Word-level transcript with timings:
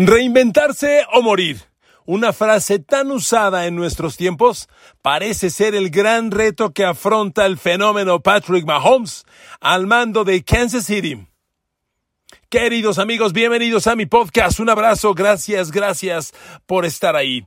Reinventarse 0.00 1.04
o 1.12 1.22
morir. 1.22 1.60
Una 2.06 2.32
frase 2.32 2.78
tan 2.78 3.10
usada 3.10 3.66
en 3.66 3.74
nuestros 3.74 4.16
tiempos 4.16 4.68
parece 5.02 5.50
ser 5.50 5.74
el 5.74 5.90
gran 5.90 6.30
reto 6.30 6.72
que 6.72 6.84
afronta 6.84 7.46
el 7.46 7.58
fenómeno 7.58 8.20
Patrick 8.20 8.64
Mahomes 8.64 9.24
al 9.58 9.88
mando 9.88 10.22
de 10.22 10.44
Kansas 10.44 10.86
City. 10.86 11.26
Queridos 12.48 13.00
amigos, 13.00 13.32
bienvenidos 13.32 13.88
a 13.88 13.96
mi 13.96 14.06
podcast. 14.06 14.60
Un 14.60 14.70
abrazo, 14.70 15.14
gracias, 15.14 15.72
gracias 15.72 16.32
por 16.64 16.84
estar 16.84 17.16
ahí. 17.16 17.44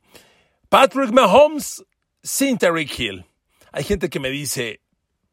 Patrick 0.67 1.13
Mahomes 1.13 1.85
sin 2.21 2.59
Hill. 2.97 3.23
Hay 3.71 3.85
gente 3.85 4.09
que 4.09 4.19
me 4.19 4.29
dice, 4.29 4.81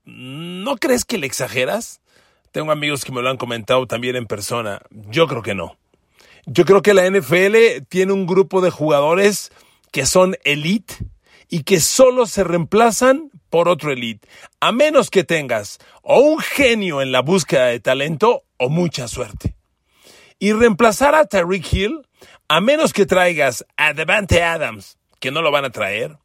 ¿no 0.05 0.77
crees 0.77 1.05
que 1.05 1.19
le 1.19 1.27
exageras? 1.27 2.01
Tengo 2.53 2.71
amigos 2.71 3.05
que 3.05 3.11
me 3.11 3.23
lo 3.23 3.29
han 3.29 3.39
comentado 3.39 3.89
también 3.89 4.15
en 4.15 4.27
persona. 4.27 4.83
Yo 4.93 5.27
creo 5.27 5.43
que 5.43 5.57
no. 5.57 5.77
Yo 6.51 6.65
creo 6.65 6.81
que 6.81 6.95
la 6.95 7.07
NFL 7.07 7.85
tiene 7.91 8.15
un 8.15 8.27
grupo 8.27 8.63
de 8.63 8.71
jugadores 8.71 9.53
que 9.93 10.07
son 10.07 10.35
elite 10.45 10.95
y 11.51 11.63
que 11.65 11.79
solo 11.79 12.25
se 12.25 12.43
reemplazan 12.43 13.31
por 13.51 13.69
otro 13.69 13.93
elite, 13.93 14.27
a 14.59 14.73
menos 14.73 15.11
que 15.11 15.25
tengas 15.25 15.79
o 16.01 16.21
un 16.21 16.39
genio 16.39 17.03
en 17.03 17.13
la 17.13 17.21
búsqueda 17.21 17.67
de 17.67 17.81
talento 17.81 18.45
o 18.57 18.71
mucha 18.71 19.09
suerte. 19.09 19.57
Y 20.39 20.55
reemplazar 20.55 21.15
a 21.15 21.27
Tariq 21.27 21.71
Hill, 21.71 22.07
a 22.49 22.63
menos 22.63 22.95
que 22.95 23.05
traigas 23.05 23.67
a 23.77 23.93
Devante 23.93 24.43
Adams, 24.43 24.97
que 25.21 25.31
no 25.31 25.43
lo 25.43 25.51
van 25.51 25.67
a 25.67 25.71
traer, 25.71 26.17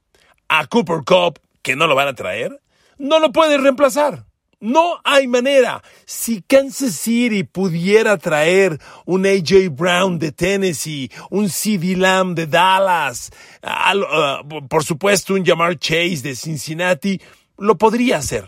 a 0.48 0.68
Cooper 0.68 1.02
Cup, 1.06 1.40
que 1.62 1.76
no 1.76 1.86
lo 1.86 1.96
van 1.96 2.08
a 2.08 2.16
traer, 2.16 2.62
no 2.98 3.20
lo 3.20 3.34
puedes 3.34 3.62
reemplazar. 3.62 4.24
No 4.64 5.02
hay 5.04 5.28
manera. 5.28 5.84
Si 6.06 6.42
Kansas 6.42 6.96
City 6.96 7.44
pudiera 7.44 8.18
traer 8.18 8.80
un 9.06 9.26
AJ 9.26 9.68
Brown 9.72 10.18
de 10.18 10.32
Tennessee, 10.32 11.12
un 11.30 11.50
CD 11.50 11.98
Lamb 11.98 12.34
de 12.34 12.48
Dallas, 12.48 13.30
uh, 13.62 14.66
por 14.70 14.86
supuesto 14.86 15.34
un 15.34 15.46
Jamar 15.46 15.78
Chase 15.78 16.22
de 16.24 16.34
Cincinnati, 16.34 17.20
lo 17.58 17.78
podría 17.78 18.20
hacer. 18.20 18.46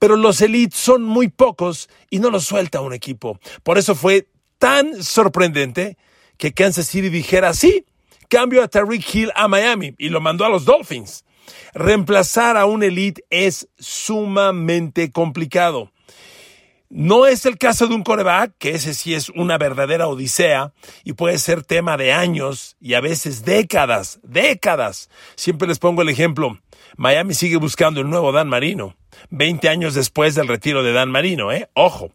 Pero 0.00 0.16
los 0.16 0.40
elites 0.40 0.80
son 0.80 1.04
muy 1.04 1.28
pocos 1.28 1.88
y 2.10 2.18
no 2.18 2.30
los 2.30 2.42
suelta 2.42 2.80
un 2.80 2.92
equipo. 2.92 3.38
Por 3.62 3.78
eso 3.78 3.94
fue 3.94 4.26
tan 4.58 5.00
sorprendente 5.00 5.96
que 6.38 6.54
Kansas 6.54 6.88
City 6.88 7.08
dijera, 7.08 7.54
sí, 7.54 7.86
cambio 8.26 8.62
a 8.62 8.68
Tariq 8.68 9.14
Hill 9.14 9.32
a 9.34 9.48
Miami 9.48 9.94
y 9.98 10.08
lo 10.08 10.20
mandó 10.20 10.44
a 10.44 10.48
los 10.48 10.64
Dolphins. 10.64 11.24
Reemplazar 11.74 12.56
a 12.56 12.66
un 12.66 12.82
elite 12.82 13.24
es 13.30 13.68
sumamente 13.78 15.12
complicado. 15.12 15.92
No 16.88 17.26
es 17.26 17.46
el 17.46 17.58
caso 17.58 17.88
de 17.88 17.96
un 17.96 18.04
coreback, 18.04 18.54
que 18.58 18.70
ese 18.70 18.94
sí 18.94 19.12
es 19.12 19.28
una 19.30 19.58
verdadera 19.58 20.06
odisea 20.06 20.72
y 21.02 21.14
puede 21.14 21.38
ser 21.38 21.64
tema 21.64 21.96
de 21.96 22.12
años 22.12 22.76
y 22.80 22.94
a 22.94 23.00
veces 23.00 23.44
décadas, 23.44 24.20
décadas. 24.22 25.10
Siempre 25.34 25.66
les 25.66 25.80
pongo 25.80 26.02
el 26.02 26.08
ejemplo. 26.08 26.60
Miami 26.96 27.34
sigue 27.34 27.56
buscando 27.56 28.00
el 28.00 28.08
nuevo 28.08 28.30
Dan 28.30 28.48
Marino, 28.48 28.96
20 29.30 29.68
años 29.68 29.94
después 29.94 30.36
del 30.36 30.46
retiro 30.46 30.84
de 30.84 30.92
Dan 30.92 31.10
Marino, 31.10 31.50
¿eh? 31.50 31.68
Ojo. 31.74 32.12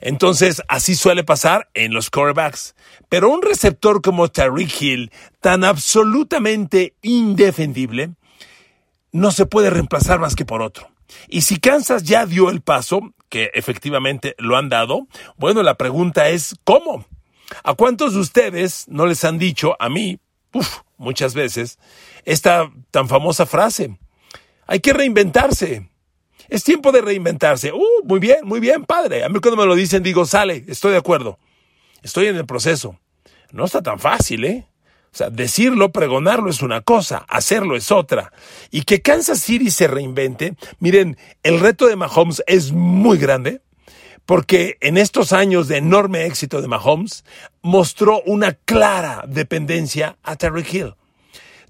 Entonces, 0.00 0.62
así 0.68 0.94
suele 0.94 1.24
pasar 1.24 1.68
en 1.74 1.92
los 1.92 2.10
corebacks. 2.10 2.74
Pero 3.08 3.30
un 3.30 3.42
receptor 3.42 4.02
como 4.02 4.28
Tariq 4.28 4.82
Hill, 4.82 5.12
tan 5.40 5.64
absolutamente 5.64 6.94
indefendible, 7.02 8.10
no 9.12 9.32
se 9.32 9.46
puede 9.46 9.70
reemplazar 9.70 10.18
más 10.18 10.34
que 10.34 10.44
por 10.44 10.62
otro. 10.62 10.90
Y 11.28 11.42
si 11.42 11.58
Kansas 11.58 12.02
ya 12.02 12.26
dio 12.26 12.50
el 12.50 12.60
paso, 12.60 13.14
que 13.28 13.50
efectivamente 13.54 14.34
lo 14.38 14.56
han 14.56 14.68
dado, 14.68 15.06
bueno, 15.36 15.62
la 15.62 15.76
pregunta 15.76 16.28
es, 16.28 16.54
¿cómo? 16.64 17.06
¿A 17.64 17.74
cuántos 17.74 18.14
de 18.14 18.20
ustedes 18.20 18.86
no 18.88 19.06
les 19.06 19.24
han 19.24 19.38
dicho, 19.38 19.76
a 19.80 19.88
mí, 19.88 20.18
uf, 20.52 20.80
muchas 20.96 21.34
veces, 21.34 21.78
esta 22.24 22.70
tan 22.90 23.08
famosa 23.08 23.46
frase? 23.46 23.98
Hay 24.66 24.80
que 24.80 24.92
reinventarse. 24.92 25.88
Es 26.48 26.64
tiempo 26.64 26.92
de 26.92 27.02
reinventarse. 27.02 27.72
Uh, 27.72 28.04
muy 28.04 28.18
bien, 28.18 28.38
muy 28.44 28.60
bien, 28.60 28.84
padre. 28.84 29.24
A 29.24 29.28
mí 29.28 29.38
cuando 29.40 29.60
me 29.60 29.66
lo 29.66 29.74
dicen 29.74 30.02
digo, 30.02 30.24
sale, 30.24 30.64
estoy 30.68 30.92
de 30.92 30.98
acuerdo. 30.98 31.38
Estoy 32.02 32.26
en 32.26 32.36
el 32.36 32.46
proceso. 32.46 32.98
No 33.52 33.64
está 33.64 33.82
tan 33.82 33.98
fácil, 33.98 34.44
¿eh? 34.44 34.66
O 35.12 35.16
sea, 35.16 35.30
decirlo, 35.30 35.90
pregonarlo 35.90 36.50
es 36.50 36.62
una 36.62 36.82
cosa, 36.82 37.24
hacerlo 37.28 37.76
es 37.76 37.90
otra. 37.90 38.32
Y 38.70 38.82
que 38.82 39.00
Kansas 39.00 39.40
City 39.40 39.70
se 39.70 39.88
reinvente, 39.88 40.54
miren, 40.80 41.16
el 41.42 41.60
reto 41.60 41.86
de 41.86 41.96
Mahomes 41.96 42.42
es 42.46 42.72
muy 42.72 43.18
grande, 43.18 43.62
porque 44.26 44.76
en 44.80 44.98
estos 44.98 45.32
años 45.32 45.66
de 45.68 45.78
enorme 45.78 46.26
éxito 46.26 46.60
de 46.60 46.68
Mahomes, 46.68 47.24
mostró 47.62 48.20
una 48.26 48.52
clara 48.52 49.24
dependencia 49.26 50.18
a 50.22 50.36
Terry 50.36 50.64
Hill. 50.70 50.94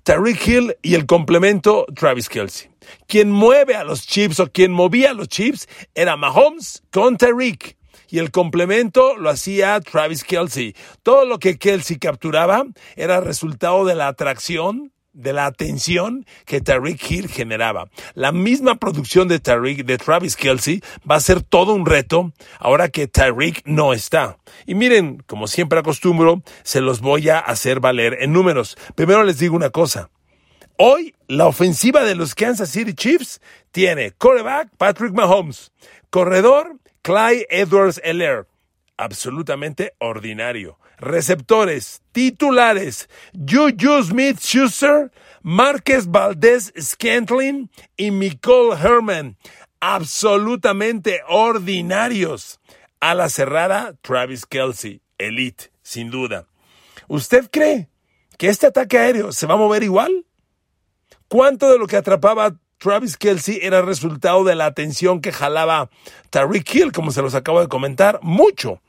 Terry 0.08 0.38
Hill 0.42 0.74
y 0.80 0.94
el 0.94 1.04
complemento 1.04 1.84
Travis 1.94 2.30
Kelsey. 2.30 2.70
Quien 3.06 3.30
mueve 3.30 3.74
a 3.74 3.84
los 3.84 4.06
chips 4.06 4.40
o 4.40 4.50
quien 4.50 4.72
movía 4.72 5.10
a 5.10 5.12
los 5.12 5.28
chips 5.28 5.68
era 5.94 6.16
Mahomes 6.16 6.82
con 6.90 7.18
Tariq 7.18 7.76
y 8.08 8.18
el 8.18 8.30
complemento 8.30 9.18
lo 9.18 9.28
hacía 9.28 9.78
Travis 9.82 10.24
Kelsey. 10.24 10.74
Todo 11.02 11.26
lo 11.26 11.38
que 11.38 11.58
Kelsey 11.58 11.98
capturaba 11.98 12.64
era 12.96 13.20
resultado 13.20 13.84
de 13.84 13.96
la 13.96 14.08
atracción 14.08 14.94
de 15.18 15.32
la 15.32 15.46
atención 15.46 16.24
que 16.46 16.60
Tariq 16.60 17.10
Hill 17.10 17.28
generaba. 17.28 17.90
La 18.14 18.32
misma 18.32 18.76
producción 18.76 19.28
de 19.28 19.40
Tariq, 19.40 19.84
de 19.84 19.98
Travis 19.98 20.36
Kelsey, 20.36 20.80
va 21.08 21.16
a 21.16 21.20
ser 21.20 21.42
todo 21.42 21.74
un 21.74 21.84
reto 21.84 22.32
ahora 22.58 22.88
que 22.88 23.08
Tariq 23.08 23.62
no 23.66 23.92
está. 23.92 24.38
Y 24.64 24.74
miren, 24.74 25.22
como 25.26 25.48
siempre 25.48 25.80
acostumbro, 25.80 26.42
se 26.62 26.80
los 26.80 27.00
voy 27.00 27.28
a 27.28 27.38
hacer 27.38 27.80
valer 27.80 28.18
en 28.20 28.32
números. 28.32 28.78
Primero 28.94 29.24
les 29.24 29.38
digo 29.38 29.56
una 29.56 29.70
cosa. 29.70 30.10
Hoy, 30.76 31.14
la 31.26 31.46
ofensiva 31.46 32.04
de 32.04 32.14
los 32.14 32.36
Kansas 32.36 32.70
City 32.70 32.94
Chiefs 32.94 33.40
tiene 33.72 34.12
quarterback 34.12 34.70
Patrick 34.78 35.12
Mahomes, 35.12 35.72
corredor 36.10 36.76
Clyde 37.02 37.46
Edwards 37.50 38.00
Heller, 38.04 38.46
absolutamente 38.96 39.94
ordinario. 39.98 40.78
Receptores, 40.98 42.02
titulares, 42.12 43.08
Juju 43.32 44.02
Smith 44.02 44.40
Schuster, 44.40 45.12
Márquez 45.42 46.06
Valdez 46.08 46.72
Scantling 46.78 47.70
y 47.96 48.10
Nicole 48.10 48.76
Herman, 48.76 49.36
absolutamente 49.80 51.20
ordinarios. 51.28 52.60
A 53.00 53.14
la 53.14 53.28
cerrada, 53.28 53.94
Travis 54.02 54.44
Kelsey, 54.44 55.00
elite, 55.18 55.70
sin 55.82 56.10
duda. 56.10 56.46
¿Usted 57.06 57.48
cree 57.50 57.88
que 58.36 58.48
este 58.48 58.66
ataque 58.66 58.98
aéreo 58.98 59.30
se 59.30 59.46
va 59.46 59.54
a 59.54 59.58
mover 59.58 59.84
igual? 59.84 60.26
¿Cuánto 61.28 61.70
de 61.70 61.78
lo 61.78 61.86
que 61.86 61.96
atrapaba 61.96 62.56
Travis 62.78 63.16
Kelsey 63.16 63.58
era 63.62 63.82
resultado 63.82 64.44
de 64.44 64.54
la 64.54 64.66
atención 64.66 65.20
que 65.20 65.32
jalaba 65.32 65.90
Tariq 66.30 66.74
Hill, 66.74 66.92
como 66.92 67.10
se 67.10 67.22
los 67.22 67.34
acabo 67.34 67.60
de 67.60 67.68
comentar, 67.68 68.20
mucho. 68.22 68.80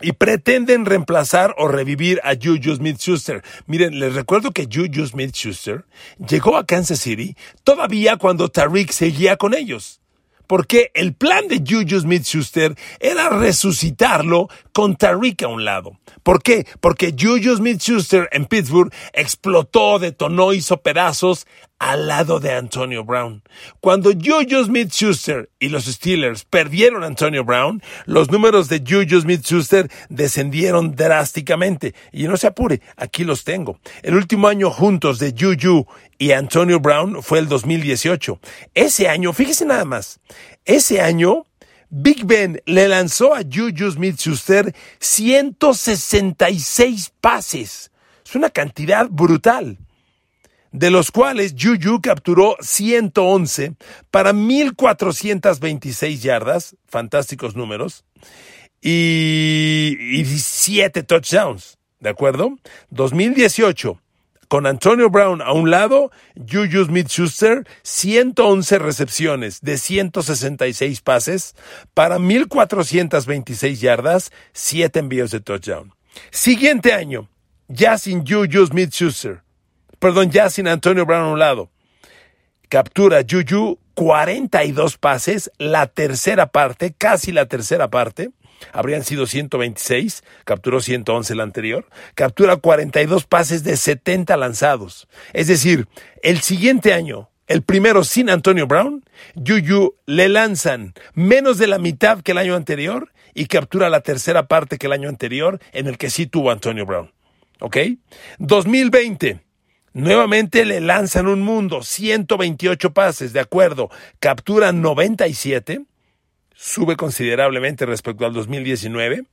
Y 0.00 0.12
pretenden 0.12 0.86
reemplazar 0.86 1.54
o 1.58 1.68
revivir 1.68 2.20
a 2.24 2.34
Juju 2.34 2.76
Smith-Schuster. 2.76 3.42
Miren, 3.66 3.98
les 3.98 4.14
recuerdo 4.14 4.50
que 4.52 4.66
Juju 4.70 5.06
Smith-Schuster 5.06 5.84
llegó 6.28 6.56
a 6.56 6.64
Kansas 6.64 7.00
City 7.00 7.36
todavía 7.64 8.16
cuando 8.16 8.48
Tariq 8.48 8.92
seguía 8.92 9.36
con 9.36 9.54
ellos. 9.54 10.00
Porque 10.50 10.90
el 10.94 11.14
plan 11.14 11.46
de 11.46 11.58
Juju 11.58 12.00
Smith-Schuster 12.00 12.74
era 12.98 13.28
resucitarlo 13.28 14.48
con 14.72 14.96
Tariq 14.96 15.44
a 15.44 15.46
un 15.46 15.64
lado. 15.64 16.00
¿Por 16.24 16.42
qué? 16.42 16.66
Porque 16.80 17.14
Juju 17.16 17.58
Smith-Schuster 17.58 18.28
en 18.32 18.46
Pittsburgh 18.46 18.92
explotó, 19.12 20.00
detonó, 20.00 20.52
hizo 20.52 20.78
pedazos 20.78 21.46
al 21.78 22.08
lado 22.08 22.40
de 22.40 22.52
Antonio 22.52 23.04
Brown. 23.04 23.44
Cuando 23.78 24.10
Juju 24.10 24.64
Smith-Schuster 24.64 25.50
y 25.60 25.68
los 25.68 25.84
Steelers 25.84 26.44
perdieron 26.44 27.04
a 27.04 27.06
Antonio 27.06 27.44
Brown, 27.44 27.80
los 28.06 28.30
números 28.32 28.68
de 28.68 28.80
Juju 28.80 29.20
Smith-Schuster 29.20 29.88
descendieron 30.08 30.96
drásticamente. 30.96 31.94
Y 32.10 32.24
no 32.24 32.36
se 32.36 32.48
apure, 32.48 32.80
aquí 32.96 33.22
los 33.22 33.44
tengo. 33.44 33.78
El 34.02 34.16
último 34.16 34.48
año 34.48 34.70
juntos 34.70 35.20
de 35.20 35.32
Juju 35.38 35.86
y 36.20 36.30
Antonio 36.32 36.80
Brown 36.80 37.22
fue 37.22 37.38
el 37.38 37.48
2018. 37.48 38.38
Ese 38.74 39.08
año, 39.08 39.32
fíjese 39.32 39.64
nada 39.64 39.86
más, 39.86 40.20
ese 40.66 41.00
año 41.00 41.46
Big 41.88 42.26
Ben 42.26 42.60
le 42.66 42.88
lanzó 42.88 43.34
a 43.34 43.40
Juju 43.40 43.90
Smith-Schuster 43.90 44.74
166 44.98 47.14
pases. 47.22 47.90
Es 48.24 48.34
una 48.34 48.50
cantidad 48.50 49.08
brutal. 49.08 49.78
De 50.72 50.90
los 50.90 51.10
cuales 51.10 51.54
Juju 51.58 52.02
capturó 52.02 52.54
111 52.60 53.76
para 54.10 54.34
1426 54.34 56.22
yardas, 56.22 56.76
fantásticos 56.86 57.56
números, 57.56 58.04
y, 58.82 59.96
y 59.98 60.26
7 60.26 61.02
touchdowns. 61.02 61.78
¿De 61.98 62.10
acuerdo? 62.10 62.58
2018 62.90 63.98
con 64.50 64.66
Antonio 64.66 65.10
Brown 65.10 65.40
a 65.42 65.52
un 65.52 65.70
lado, 65.70 66.10
Juju 66.34 66.86
Smith-Schuster, 66.86 67.68
111 67.84 68.80
recepciones 68.80 69.60
de 69.60 69.78
166 69.78 71.02
pases 71.02 71.54
para 71.94 72.18
1.426 72.18 73.78
yardas, 73.78 74.32
7 74.52 74.98
envíos 74.98 75.30
de 75.30 75.38
touchdown. 75.38 75.94
Siguiente 76.32 76.92
año, 76.92 77.28
ya 77.68 77.96
sin 77.96 78.26
Juju 78.26 78.66
Smith-Schuster, 78.66 79.42
perdón, 80.00 80.32
ya 80.32 80.50
sin 80.50 80.66
Antonio 80.66 81.06
Brown 81.06 81.26
a 81.26 81.32
un 81.32 81.38
lado. 81.38 81.70
Captura 82.68 83.20
Juju 83.22 83.78
42 83.94 84.98
pases, 84.98 85.52
la 85.58 85.86
tercera 85.86 86.48
parte, 86.48 86.92
casi 86.92 87.30
la 87.30 87.46
tercera 87.46 87.88
parte. 87.88 88.32
Habrían 88.72 89.04
sido 89.04 89.26
126, 89.26 90.22
capturó 90.44 90.80
111 90.80 91.32
el 91.32 91.40
anterior. 91.40 91.86
Captura 92.14 92.56
42 92.56 93.26
pases 93.26 93.64
de 93.64 93.76
70 93.76 94.36
lanzados. 94.36 95.08
Es 95.32 95.46
decir, 95.46 95.88
el 96.22 96.40
siguiente 96.40 96.92
año, 96.92 97.30
el 97.46 97.62
primero 97.62 98.04
sin 98.04 98.30
Antonio 98.30 98.66
Brown, 98.66 99.04
Juju 99.34 99.94
le 100.06 100.28
lanzan 100.28 100.94
menos 101.14 101.58
de 101.58 101.66
la 101.66 101.78
mitad 101.78 102.20
que 102.22 102.32
el 102.32 102.38
año 102.38 102.54
anterior 102.54 103.12
y 103.34 103.46
captura 103.46 103.90
la 103.90 104.00
tercera 104.00 104.46
parte 104.46 104.78
que 104.78 104.86
el 104.86 104.92
año 104.92 105.08
anterior 105.08 105.60
en 105.72 105.86
el 105.86 105.98
que 105.98 106.10
sí 106.10 106.26
tuvo 106.26 106.50
Antonio 106.50 106.86
Brown. 106.86 107.12
¿Ok? 107.60 107.76
2020. 108.38 109.40
Nuevamente 109.92 110.64
le 110.64 110.80
lanzan 110.80 111.26
un 111.26 111.42
mundo, 111.42 111.82
128 111.82 112.92
pases, 112.92 113.32
de 113.32 113.40
acuerdo, 113.40 113.90
captura 114.20 114.70
97, 114.70 115.82
sube 116.60 116.96
considerablemente 116.96 117.86
respecto 117.86 118.26
al 118.26 118.34
2019, 118.34 119.24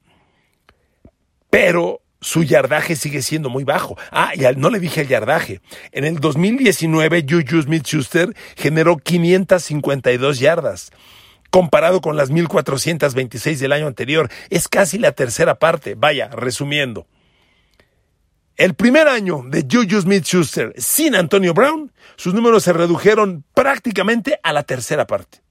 pero 1.50 2.02
su 2.22 2.44
yardaje 2.44 2.96
sigue 2.96 3.22
siendo 3.22 3.50
muy 3.50 3.66
bajo. 3.66 3.98
Ah, 4.12 4.32
y 4.34 4.42
no 4.56 4.70
le 4.70 4.80
dije 4.80 5.02
el 5.02 5.08
yardaje. 5.10 5.62
En 5.92 6.06
el 6.06 6.20
2019, 6.20 7.26
Juju 7.30 7.64
Smith-Schuster 7.64 8.34
generó 8.56 8.98
552 8.98 10.40
yardas. 10.40 10.92
Comparado 11.50 12.02
con 12.02 12.16
las 12.16 12.30
1426 12.30 13.60
del 13.60 13.72
año 13.74 13.88
anterior, 13.88 14.30
es 14.50 14.68
casi 14.68 14.98
la 14.98 15.12
tercera 15.12 15.56
parte. 15.56 15.96
Vaya, 15.96 16.30
resumiendo. 16.30 17.08
El 18.56 18.74
primer 18.74 19.08
año 19.08 19.44
de 19.46 19.68
Juju 19.70 20.02
Smith-Schuster 20.02 20.74
sin 20.78 21.14
Antonio 21.14 21.54
Brown, 21.54 21.92
sus 22.16 22.34
números 22.34 22.64
se 22.64 22.74
redujeron 22.74 23.44
prácticamente 23.54 24.40
a 24.44 24.52
la 24.54 24.64
tercera 24.64 25.06
parte, 25.06 25.42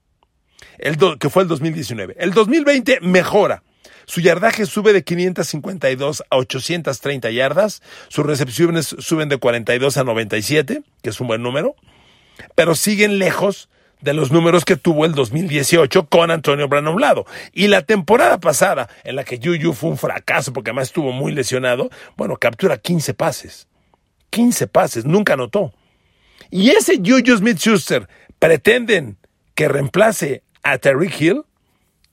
el 0.79 0.97
que 1.19 1.29
fue 1.29 1.43
el 1.43 1.49
2019. 1.49 2.15
El 2.19 2.33
2020 2.33 2.99
mejora 3.01 3.63
su 4.07 4.21
yardaje 4.21 4.65
sube 4.65 4.93
de 4.93 5.03
552 5.03 6.23
a 6.29 6.37
830 6.37 7.29
yardas. 7.29 7.81
Sus 8.07 8.25
recepciones 8.25 8.95
suben 8.99 9.27
de 9.27 9.35
42 9.35 9.97
a 9.97 10.05
97, 10.05 10.81
que 11.01 11.09
es 11.09 11.19
un 11.19 11.27
buen 11.27 11.43
número. 11.43 11.75
Pero 12.55 12.73
siguen 12.73 13.19
lejos 13.19 13.67
de 13.99 14.13
los 14.13 14.31
números 14.31 14.63
que 14.63 14.77
tuvo 14.77 15.05
el 15.05 15.13
2018 15.13 16.07
con 16.07 16.31
Antonio 16.31 16.69
Brown 16.69 16.87
a 16.87 16.91
un 16.91 17.01
lado. 17.01 17.25
Y 17.51 17.67
la 17.67 17.81
temporada 17.81 18.39
pasada, 18.39 18.87
en 19.03 19.17
la 19.17 19.25
que 19.25 19.41
Juju 19.43 19.73
fue 19.73 19.89
un 19.89 19.97
fracaso 19.97 20.53
porque 20.53 20.69
además 20.69 20.87
estuvo 20.87 21.11
muy 21.11 21.33
lesionado, 21.33 21.89
bueno, 22.15 22.37
captura 22.37 22.77
15 22.77 23.13
pases. 23.13 23.67
15 24.29 24.67
pases, 24.67 25.03
nunca 25.03 25.33
anotó. 25.33 25.73
Y 26.49 26.69
ese 26.69 26.97
Juju 26.97 27.39
Smith-Schuster 27.39 28.07
pretenden 28.39 29.17
que 29.53 29.67
reemplace 29.67 30.43
a 30.71 30.77
Terry 30.77 31.09
Hill. 31.17 31.43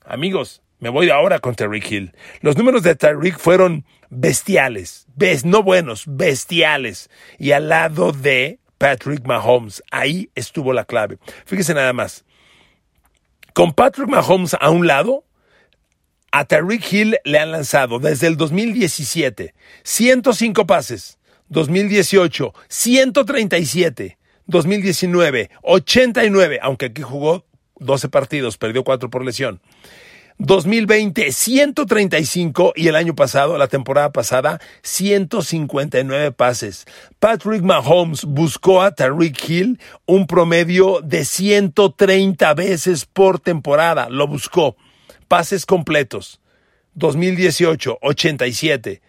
Amigos, 0.05 0.61
me 0.79 0.89
voy 0.89 1.09
ahora 1.09 1.39
con 1.39 1.55
Tyreek 1.55 1.91
Hill. 1.91 2.13
Los 2.41 2.57
números 2.57 2.83
de 2.83 2.95
Tyreek 2.95 3.37
fueron 3.37 3.85
bestiales, 4.09 5.07
no 5.43 5.61
buenos, 5.61 6.03
bestiales. 6.07 7.09
Y 7.37 7.51
al 7.51 7.67
lado 7.67 8.13
de 8.13 8.59
Patrick 8.77 9.25
Mahomes, 9.25 9.83
ahí 9.91 10.29
estuvo 10.35 10.71
la 10.71 10.85
clave. 10.85 11.17
Fíjese 11.45 11.73
nada 11.73 11.91
más. 11.91 12.23
Con 13.53 13.73
Patrick 13.73 14.07
Mahomes 14.07 14.55
a 14.59 14.69
un 14.69 14.87
lado, 14.87 15.25
a 16.31 16.45
Tyreek 16.45 16.93
Hill 16.93 17.17
le 17.25 17.39
han 17.39 17.51
lanzado 17.51 17.99
desde 17.99 18.27
el 18.27 18.37
2017 18.37 19.53
105 19.83 20.65
pases, 20.65 21.19
2018 21.49 22.53
137, 22.69 24.17
2019 24.45 25.49
89, 25.61 26.59
aunque 26.61 26.85
aquí 26.87 27.01
jugó 27.01 27.45
12 27.79 28.09
partidos, 28.09 28.57
perdió 28.57 28.83
4 28.83 29.09
por 29.09 29.23
lesión. 29.23 29.61
2020 30.37 31.31
135 31.31 32.73
y 32.75 32.89
el 32.89 32.95
año 32.95 33.15
pasado, 33.15 33.57
la 33.57 33.67
temporada 33.67 34.11
pasada, 34.11 34.59
159 34.81 36.31
pases. 36.33 36.85
Patrick 37.19 37.61
Mahomes 37.61 38.25
buscó 38.25 38.81
a 38.81 38.91
Tariq 38.91 39.49
Hill 39.49 39.79
un 40.05 40.27
promedio 40.27 40.99
de 41.01 41.23
130 41.23 42.53
veces 42.53 43.05
por 43.05 43.39
temporada. 43.39 44.09
Lo 44.09 44.27
buscó. 44.27 44.75
Pases 45.29 45.65
completos. 45.65 46.41
2018, 46.95 47.99
87. 48.01 49.01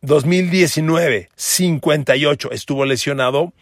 2019, 0.00 1.28
58. 1.34 2.52
Estuvo 2.52 2.84
lesionado 2.84 3.52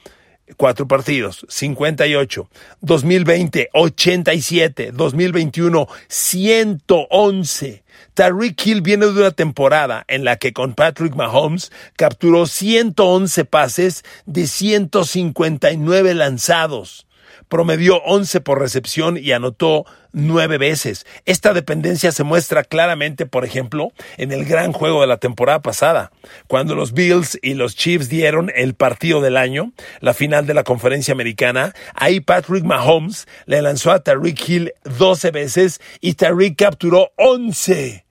cuatro 0.56 0.86
partidos, 0.86 1.44
58. 1.48 2.48
2020, 2.80 3.70
87. 3.72 4.92
2021, 4.92 5.88
111. 6.08 7.84
Tariq 8.14 8.66
Hill 8.66 8.82
viene 8.82 9.06
de 9.06 9.12
una 9.12 9.30
temporada 9.30 10.04
en 10.08 10.24
la 10.24 10.36
que 10.36 10.52
con 10.52 10.74
Patrick 10.74 11.14
Mahomes 11.14 11.70
capturó 11.96 12.46
111 12.46 13.44
pases 13.44 14.04
de 14.26 14.46
159 14.46 16.14
lanzados 16.14 17.05
promedió 17.48 18.02
11 18.02 18.40
por 18.40 18.60
recepción 18.60 19.16
y 19.16 19.32
anotó 19.32 19.84
nueve 20.12 20.58
veces. 20.58 21.06
Esta 21.26 21.52
dependencia 21.52 22.10
se 22.10 22.24
muestra 22.24 22.64
claramente, 22.64 23.26
por 23.26 23.44
ejemplo, 23.44 23.92
en 24.16 24.32
el 24.32 24.44
gran 24.46 24.72
juego 24.72 25.02
de 25.02 25.06
la 25.06 25.18
temporada 25.18 25.60
pasada, 25.60 26.10
cuando 26.48 26.74
los 26.74 26.92
Bills 26.92 27.38
y 27.42 27.54
los 27.54 27.76
Chiefs 27.76 28.08
dieron 28.08 28.50
el 28.54 28.74
partido 28.74 29.20
del 29.20 29.36
año, 29.36 29.72
la 30.00 30.14
final 30.14 30.46
de 30.46 30.54
la 30.54 30.64
conferencia 30.64 31.12
americana. 31.12 31.74
Ahí 31.94 32.20
Patrick 32.20 32.64
Mahomes 32.64 33.28
le 33.44 33.60
lanzó 33.60 33.92
a 33.92 34.02
Tariq 34.02 34.48
Hill 34.48 34.72
12 34.84 35.30
veces 35.30 35.80
y 36.00 36.14
Tariq 36.14 36.56
capturó 36.56 37.12
11. 37.16 38.05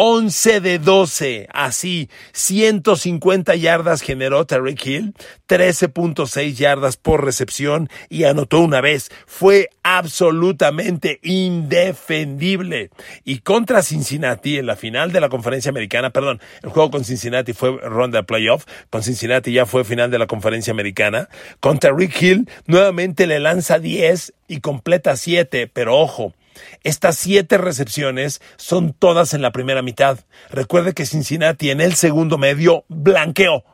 11 0.00 0.60
de 0.60 0.78
12, 0.78 1.48
así, 1.52 2.08
150 2.30 3.56
yardas 3.56 4.00
generó 4.00 4.46
Tariq 4.46 4.86
Hill, 4.86 5.14
13.6 5.48 6.54
yardas 6.54 6.96
por 6.96 7.24
recepción 7.24 7.88
y 8.08 8.22
anotó 8.22 8.60
una 8.60 8.80
vez. 8.80 9.10
Fue 9.26 9.70
absolutamente 9.82 11.18
indefendible. 11.24 12.90
Y 13.24 13.40
contra 13.40 13.82
Cincinnati 13.82 14.58
en 14.58 14.66
la 14.66 14.76
final 14.76 15.10
de 15.10 15.20
la 15.20 15.30
conferencia 15.30 15.70
americana, 15.70 16.10
perdón, 16.10 16.40
el 16.62 16.70
juego 16.70 16.92
con 16.92 17.04
Cincinnati 17.04 17.52
fue 17.52 17.76
ronda 17.78 18.22
playoff, 18.22 18.66
con 18.90 19.02
Cincinnati 19.02 19.50
ya 19.52 19.66
fue 19.66 19.82
final 19.82 20.12
de 20.12 20.20
la 20.20 20.28
conferencia 20.28 20.70
americana. 20.70 21.28
Contra 21.58 21.90
Rick 21.92 22.22
Hill 22.22 22.48
nuevamente 22.66 23.26
le 23.26 23.40
lanza 23.40 23.80
10 23.80 24.32
y 24.46 24.60
completa 24.60 25.16
7, 25.16 25.66
pero 25.66 25.98
ojo, 25.98 26.34
estas 26.82 27.16
siete 27.16 27.58
recepciones 27.58 28.40
son 28.56 28.92
todas 28.92 29.34
en 29.34 29.42
la 29.42 29.52
primera 29.52 29.82
mitad. 29.82 30.20
Recuerde 30.50 30.94
que 30.94 31.06
Cincinnati 31.06 31.70
en 31.70 31.80
el 31.80 31.94
segundo 31.94 32.38
medio 32.38 32.84
blanqueó 32.88 33.64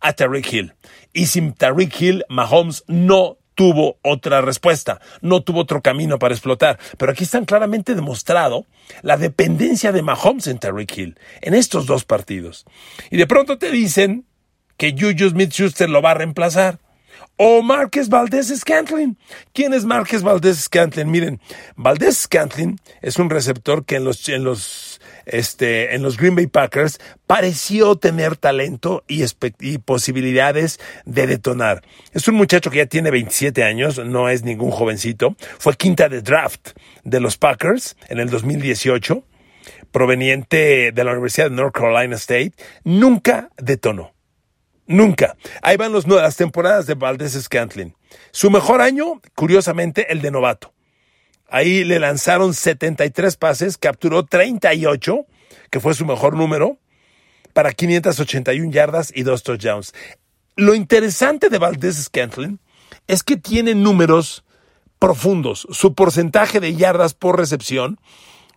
a 0.00 0.12
Tariq 0.12 0.52
Hill. 0.52 0.74
Y 1.12 1.26
sin 1.26 1.52
Tariq 1.52 2.00
Hill, 2.00 2.24
Mahomes 2.28 2.84
no 2.86 3.38
tuvo 3.54 3.98
otra 4.02 4.40
respuesta, 4.40 5.00
no 5.20 5.42
tuvo 5.42 5.60
otro 5.60 5.82
camino 5.82 6.18
para 6.18 6.34
explotar. 6.34 6.78
Pero 6.96 7.12
aquí 7.12 7.24
están 7.24 7.44
claramente 7.44 7.94
demostrado 7.94 8.66
la 9.02 9.16
dependencia 9.16 9.92
de 9.92 10.02
Mahomes 10.02 10.46
en 10.46 10.58
Tariq 10.58 10.96
Hill 10.96 11.18
en 11.42 11.54
estos 11.54 11.86
dos 11.86 12.04
partidos. 12.04 12.64
Y 13.10 13.18
de 13.18 13.26
pronto 13.26 13.58
te 13.58 13.70
dicen 13.70 14.24
que 14.76 14.92
Juju 14.92 15.30
Smith-Schuster 15.30 15.90
lo 15.90 16.00
va 16.00 16.12
a 16.12 16.14
reemplazar 16.14 16.78
o 17.42 17.62
Márquez 17.62 18.10
Valdés 18.10 18.48
Scantlin. 18.54 19.16
¿Quién 19.54 19.72
es 19.72 19.86
Márquez 19.86 20.22
Valdés 20.22 20.58
Scantlin? 20.58 21.10
Miren, 21.10 21.40
Valdés 21.74 22.18
Scantlin 22.18 22.78
es 23.00 23.18
un 23.18 23.30
receptor 23.30 23.86
que 23.86 23.96
en 23.96 24.04
los, 24.04 24.28
en 24.28 24.44
los, 24.44 25.00
este, 25.24 25.94
en 25.94 26.02
los 26.02 26.18
Green 26.18 26.36
Bay 26.36 26.48
Packers 26.48 27.00
pareció 27.26 27.96
tener 27.96 28.36
talento 28.36 29.04
y, 29.08 29.24
y 29.60 29.78
posibilidades 29.78 30.80
de 31.06 31.26
detonar. 31.26 31.80
Es 32.12 32.28
un 32.28 32.34
muchacho 32.34 32.70
que 32.70 32.76
ya 32.76 32.86
tiene 32.86 33.10
27 33.10 33.64
años, 33.64 33.98
no 34.04 34.28
es 34.28 34.42
ningún 34.42 34.70
jovencito. 34.70 35.34
Fue 35.58 35.74
quinta 35.76 36.10
de 36.10 36.20
draft 36.20 36.72
de 37.04 37.20
los 37.20 37.38
Packers 37.38 37.96
en 38.10 38.18
el 38.18 38.28
2018, 38.28 39.24
proveniente 39.90 40.92
de 40.92 41.04
la 41.04 41.12
Universidad 41.12 41.48
de 41.48 41.56
North 41.56 41.72
Carolina 41.74 42.16
State. 42.16 42.52
Nunca 42.84 43.48
detonó 43.56 44.12
Nunca. 44.90 45.36
Ahí 45.62 45.76
van 45.76 45.92
los, 45.92 46.08
las 46.08 46.34
temporadas 46.34 46.84
de 46.88 46.94
Valdés 46.94 47.40
Scantlin. 47.40 47.94
Su 48.32 48.50
mejor 48.50 48.80
año, 48.80 49.20
curiosamente, 49.36 50.12
el 50.12 50.20
de 50.20 50.32
novato. 50.32 50.74
Ahí 51.48 51.84
le 51.84 52.00
lanzaron 52.00 52.54
73 52.54 53.36
pases, 53.36 53.78
capturó 53.78 54.24
38, 54.24 55.26
que 55.70 55.78
fue 55.78 55.94
su 55.94 56.04
mejor 56.04 56.36
número, 56.36 56.78
para 57.52 57.72
581 57.72 58.72
yardas 58.72 59.12
y 59.14 59.22
dos 59.22 59.44
touchdowns. 59.44 59.94
Lo 60.56 60.74
interesante 60.74 61.50
de 61.50 61.58
Valdés 61.58 62.02
Scantlin 62.02 62.58
es 63.06 63.22
que 63.22 63.36
tiene 63.36 63.76
números 63.76 64.44
profundos. 64.98 65.68
Su 65.70 65.94
porcentaje 65.94 66.58
de 66.58 66.74
yardas 66.74 67.14
por 67.14 67.38
recepción 67.38 68.00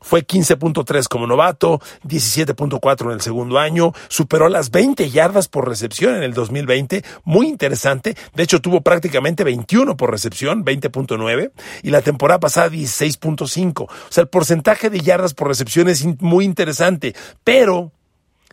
Fue 0.03 0.27
15.3 0.27 1.07
como 1.07 1.25
novato, 1.25 1.81
17.4 2.03 3.05
en 3.05 3.11
el 3.11 3.21
segundo 3.21 3.57
año, 3.57 3.93
superó 4.09 4.49
las 4.49 4.69
20 4.69 5.09
yardas 5.09 5.47
por 5.47 5.67
recepción 5.67 6.15
en 6.15 6.21
el 6.21 6.33
2020, 6.33 7.03
muy 7.23 7.47
interesante. 7.47 8.15
De 8.35 8.43
hecho, 8.43 8.61
tuvo 8.61 8.81
prácticamente 8.81 9.43
21 9.43 9.97
por 9.97 10.11
recepción, 10.11 10.63
20.9, 10.63 11.51
y 11.81 11.89
la 11.89 12.01
temporada 12.01 12.39
pasada 12.39 12.69
16.5. 12.69 13.83
O 13.83 13.87
sea, 14.09 14.21
el 14.21 14.27
porcentaje 14.27 14.89
de 14.89 14.99
yardas 14.99 15.33
por 15.33 15.47
recepción 15.47 15.89
es 15.89 16.05
muy 16.21 16.45
interesante, 16.45 17.15
pero 17.43 17.91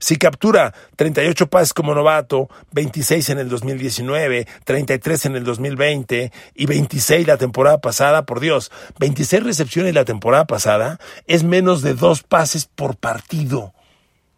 si 0.00 0.16
captura 0.16 0.74
38 0.96 1.46
pases 1.48 1.74
como 1.74 1.94
novato, 1.94 2.48
26 2.72 3.30
en 3.30 3.38
el 3.38 3.48
2019, 3.50 4.46
33 4.64 5.26
en 5.26 5.36
el 5.36 5.44
2020 5.44 6.32
y 6.54 6.66
26 6.66 7.26
la 7.26 7.36
temporada 7.36 7.78
pasada, 7.78 8.24
por 8.24 8.40
Dios, 8.40 8.72
26 8.98 9.44
recepciones 9.44 9.94
la 9.94 10.06
temporada 10.06 10.46
pasada 10.46 10.98
es 11.26 11.44
menos 11.44 11.82
de 11.82 11.94
dos 11.94 12.22
pases 12.22 12.64
por 12.64 12.96
partido. 12.96 13.74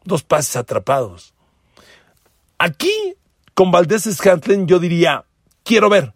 Dos 0.04 0.25
pases 0.25 0.57
atrapados. 0.57 1.33
Aquí, 2.59 3.14
con 3.54 3.71
Valdés 3.71 4.02
Scantling, 4.12 4.66
yo 4.66 4.81
diría, 4.81 5.25
quiero 5.62 5.88
ver. 5.88 6.12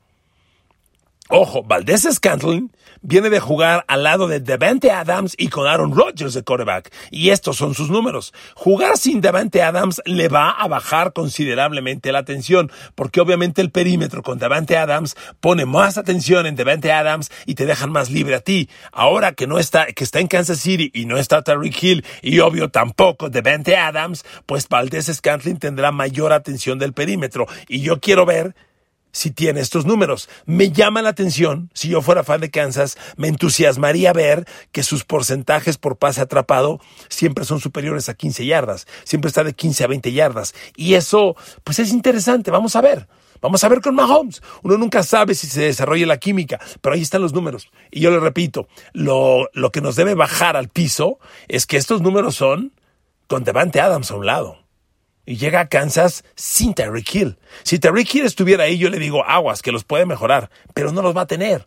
Ojo, 1.29 1.65
Valdés 1.65 2.07
Scantling 2.09 2.71
viene 3.03 3.31
de 3.31 3.41
jugar 3.41 3.85
al 3.89 4.05
lado 4.05 4.29
de 4.29 4.39
Devante 4.39 4.93
Adams 4.93 5.35
y 5.37 5.49
con 5.49 5.67
Aaron 5.67 5.93
Rodgers 5.93 6.35
de 6.35 6.45
quarterback. 6.45 6.93
Y 7.11 7.31
estos 7.31 7.57
son 7.57 7.75
sus 7.75 7.91
números. 7.91 8.33
Jugar 8.55 8.97
sin 8.97 9.21
Devante 9.21 9.61
Adams 9.61 10.01
le 10.05 10.29
va 10.29 10.51
a 10.51 10.69
bajar 10.69 11.13
considerablemente 11.13 12.13
la 12.13 12.21
atención, 12.21 12.71
porque 12.95 13.21
obviamente 13.21 13.61
el 13.61 13.73
perímetro 13.73 14.23
con 14.23 14.39
Devante 14.39 14.77
Adams 14.77 15.17
pone 15.41 15.67
más 15.67 15.99
atención 15.99 16.47
en 16.47 16.55
Devante 16.55 16.93
Adams 16.93 17.33
y 17.45 17.57
te 17.57 17.67
dejan 17.67 17.91
más 17.91 18.09
libre 18.09 18.37
a 18.37 18.41
ti. 18.41 18.71
Ahora 18.93 19.33
que 19.33 19.49
no 19.49 19.59
está, 19.59 19.87
que 19.87 20.05
está 20.05 20.21
en 20.21 20.29
Kansas 20.29 20.61
City 20.61 20.93
y 20.95 21.07
no 21.07 21.17
está 21.17 21.43
Tariq 21.43 21.83
Hill 21.83 22.05
y 22.23 22.39
obvio 22.39 22.71
tampoco 22.71 23.31
Devante 23.31 23.77
Adams, 23.77 24.25
pues 24.47 24.69
Valdez 24.69 25.07
Scantling 25.07 25.59
tendrá 25.59 25.91
mayor 25.91 26.33
atención 26.33 26.79
del 26.79 26.93
perímetro. 26.93 27.47
Y 27.67 27.81
yo 27.81 27.99
quiero 27.99 28.27
ver 28.27 28.55
si 29.17 29.31
tiene 29.31 29.61
estos 29.61 29.87
números. 29.87 30.29
Me 30.45 30.71
llama 30.71 31.01
la 31.01 31.09
atención, 31.09 31.71
si 31.73 31.89
yo 31.89 32.03
fuera 32.03 32.23
fan 32.23 32.43
de 32.43 32.51
Kansas, 32.51 32.99
me 33.17 33.29
entusiasmaría 33.29 34.13
ver 34.13 34.47
que 34.73 34.83
sus 34.83 35.05
porcentajes 35.05 35.79
por 35.79 35.97
pase 35.97 36.21
atrapado 36.21 36.81
siempre 37.09 37.47
son 37.47 37.59
superiores 37.59 38.11
a 38.11 38.15
15 38.15 38.45
yardas, 38.45 38.87
siempre 39.05 39.29
está 39.29 39.43
de 39.43 39.55
15 39.55 39.85
a 39.85 39.87
20 39.87 40.13
yardas. 40.13 40.55
Y 40.77 40.95
eso, 40.95 41.35
pues 41.65 41.79
es 41.79 41.93
interesante, 41.93 42.51
vamos 42.51 42.77
a 42.77 42.83
ver. 42.83 43.09
Vamos 43.41 43.63
a 43.65 43.69
ver 43.69 43.81
con 43.81 43.95
Mahomes. 43.95 44.43
Uno 44.63 44.79
nunca 44.79 45.03
sabe 45.03 45.35
si 45.35 45.47
se 45.47 45.63
desarrolla 45.63 46.07
la 46.07 46.17
química, 46.19 46.59
pero 46.81 46.95
ahí 46.95 47.03
están 47.03 47.21
los 47.23 47.35
números. 47.35 47.71
Y 47.91 48.01
yo 48.01 48.11
le 48.11 48.19
repito, 48.19 48.67
lo, 48.93 49.49
lo 49.53 49.71
que 49.73 49.83
nos 49.83 49.95
debe 49.95 50.15
bajar 50.15 50.57
al 50.57 50.69
piso 50.69 51.19
es 51.47 51.67
que 51.67 51.77
estos 51.77 52.01
números 52.01 52.35
son 52.35 52.73
con 53.29 53.45
Devante 53.45 53.81
Adams 53.81 54.11
a 54.11 54.17
un 54.17 54.27
lado 54.27 54.66
y 55.27 55.37
llega 55.37 55.61
a 55.61 55.69
Kansas 55.69 56.25
sin 56.37 56.73
Tyreek 56.73 57.15
Hill. 57.15 57.39
Si 57.65 57.79
Tyreek 57.79 58.15
Hill 58.15 58.25
estuviera 58.25 58.65
ahí, 58.65 58.79
yo 58.79 58.89
le 58.89 58.99
digo 58.99 59.25
aguas, 59.25 59.61
que 59.61 59.73
los 59.73 59.85
puede 59.85 60.07
mejorar, 60.07 60.51
pero 60.73 60.93
no 60.93 61.03
los 61.03 61.17
va 61.17 61.23
a 61.23 61.27
tener. 61.27 61.67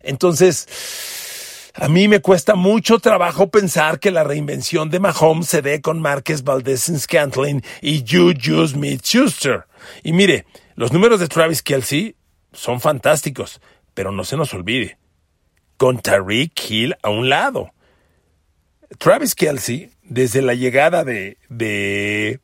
Entonces, 0.00 1.70
a 1.74 1.88
mí 1.88 2.08
me 2.08 2.20
cuesta 2.20 2.56
mucho 2.56 2.98
trabajo 2.98 3.50
pensar 3.50 4.00
que 4.00 4.10
la 4.10 4.24
reinvención 4.24 4.90
de 4.90 4.98
Mahomes 4.98 5.48
se 5.48 5.62
dé 5.62 5.80
con 5.80 6.02
Marquez 6.02 6.42
Valdez 6.42 6.90
Scantling 6.98 7.62
y 7.80 8.04
Juju 8.06 8.66
Smith-Schuster. 8.66 9.66
Y 10.02 10.12
mire, 10.12 10.44
los 10.74 10.92
números 10.92 11.20
de 11.20 11.28
Travis 11.28 11.62
Kelsey 11.62 12.16
son 12.52 12.80
fantásticos, 12.80 13.60
pero 13.94 14.10
no 14.10 14.24
se 14.24 14.36
nos 14.36 14.52
olvide, 14.54 14.98
con 15.76 16.00
Tyreek 16.00 16.52
Hill 16.68 16.96
a 17.02 17.10
un 17.10 17.28
lado. 17.28 17.70
Travis 18.98 19.36
Kelsey, 19.36 19.90
desde 20.02 20.42
la 20.42 20.54
llegada 20.54 21.04
de, 21.04 21.36
de 21.48 22.40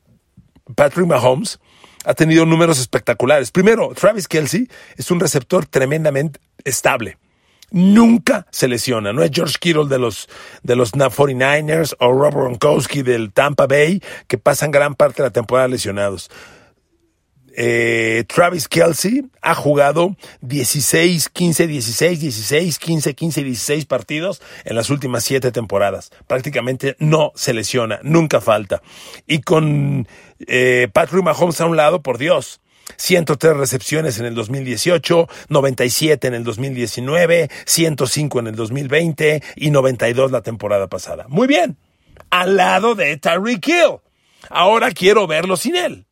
Patrick 0.75 1.06
Mahomes 1.06 1.59
ha 2.04 2.14
tenido 2.14 2.47
números 2.47 2.78
espectaculares. 2.78 3.50
Primero, 3.50 3.92
Travis 3.94 4.28
Kelsey 4.28 4.68
es 4.97 5.11
un 5.11 5.21
receptor 5.21 5.66
tremendamente 5.66 6.40
estable. 6.64 7.18
Nunca 7.71 8.47
se 8.50 8.68
lesiona. 8.68 9.12
No 9.12 9.23
es 9.23 9.30
George 9.33 9.56
Kittle 9.59 9.87
de 9.88 9.99
los, 9.99 10.28
de 10.62 10.76
los 10.76 10.92
49ers 10.92 11.97
o 11.99 12.12
Rob 12.12 12.35
Gronkowski 12.35 13.02
del 13.02 13.33
Tampa 13.33 13.66
Bay 13.66 14.02
que 14.28 14.38
pasan 14.38 14.71
gran 14.71 14.94
parte 14.94 15.23
de 15.23 15.28
la 15.28 15.33
temporada 15.33 15.68
lesionados. 15.68 16.30
Eh, 17.56 18.25
Travis 18.26 18.68
Kelsey 18.68 19.25
ha 19.40 19.54
jugado 19.54 20.16
16, 20.40 21.28
15, 21.28 21.66
16, 21.66 22.20
16, 22.20 22.78
15, 22.78 23.14
15, 23.14 23.44
16 23.44 23.87
partidos 23.87 24.42
en 24.64 24.75
las 24.75 24.90
últimas 24.90 25.25
siete 25.25 25.52
temporadas. 25.52 26.11
Prácticamente 26.26 26.96
no 26.99 27.32
se 27.37 27.54
lesiona, 27.54 28.00
nunca 28.02 28.40
falta. 28.40 28.82
Y 29.26 29.40
con 29.40 30.08
eh, 30.46 30.88
Patrick 30.92 31.23
Mahomes 31.23 31.61
a 31.61 31.66
un 31.66 31.76
lado, 31.76 32.02
por 32.02 32.18
Dios. 32.18 32.61
103 32.96 33.56
recepciones 33.56 34.18
en 34.18 34.26
el 34.26 34.34
2018, 34.34 35.28
97 35.49 36.26
en 36.28 36.34
el 36.34 36.44
2019, 36.44 37.49
105 37.64 38.40
en 38.40 38.46
el 38.46 38.56
2020 38.56 39.42
y 39.56 39.70
92 39.70 40.30
la 40.30 40.42
temporada 40.42 40.87
pasada. 40.88 41.25
Muy 41.28 41.46
bien, 41.46 41.78
al 42.30 42.56
lado 42.56 42.94
de 42.94 43.16
Tyreek 43.16 43.66
Hill. 43.66 44.00
Ahora 44.50 44.90
quiero 44.90 45.26
verlo 45.26 45.56
sin 45.56 45.76
él. 45.76 46.06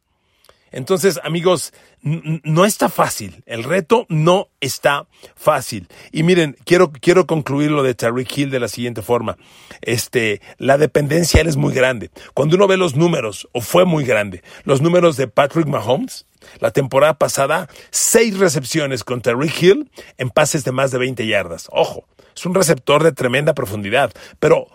Entonces, 0.72 1.20
amigos, 1.22 1.72
no 2.02 2.64
está 2.64 2.88
fácil. 2.88 3.42
El 3.46 3.64
reto 3.64 4.06
no 4.08 4.48
está 4.60 5.06
fácil. 5.36 5.88
Y 6.10 6.22
miren, 6.22 6.56
quiero, 6.64 6.90
quiero 6.90 7.26
concluir 7.26 7.70
lo 7.70 7.82
de 7.82 7.94
Tariq 7.94 8.38
Hill 8.38 8.50
de 8.50 8.60
la 8.60 8.68
siguiente 8.68 9.02
forma. 9.02 9.36
Este, 9.82 10.40
la 10.58 10.78
dependencia 10.78 11.40
él 11.40 11.48
es 11.48 11.56
muy 11.56 11.72
grande. 11.74 12.10
Cuando 12.34 12.56
uno 12.56 12.66
ve 12.66 12.76
los 12.76 12.96
números, 12.96 13.48
o 13.52 13.60
fue 13.60 13.84
muy 13.84 14.04
grande, 14.04 14.42
los 14.64 14.80
números 14.80 15.16
de 15.16 15.28
Patrick 15.28 15.66
Mahomes, 15.66 16.26
la 16.58 16.72
temporada 16.72 17.14
pasada, 17.14 17.68
seis 17.90 18.38
recepciones 18.38 19.04
con 19.04 19.20
Tariq 19.20 19.62
Hill 19.62 19.90
en 20.18 20.30
pases 20.30 20.64
de 20.64 20.72
más 20.72 20.90
de 20.90 20.98
20 20.98 21.26
yardas. 21.26 21.68
Ojo, 21.70 22.06
es 22.34 22.46
un 22.46 22.54
receptor 22.54 23.02
de 23.04 23.12
tremenda 23.12 23.54
profundidad, 23.54 24.12
pero 24.40 24.66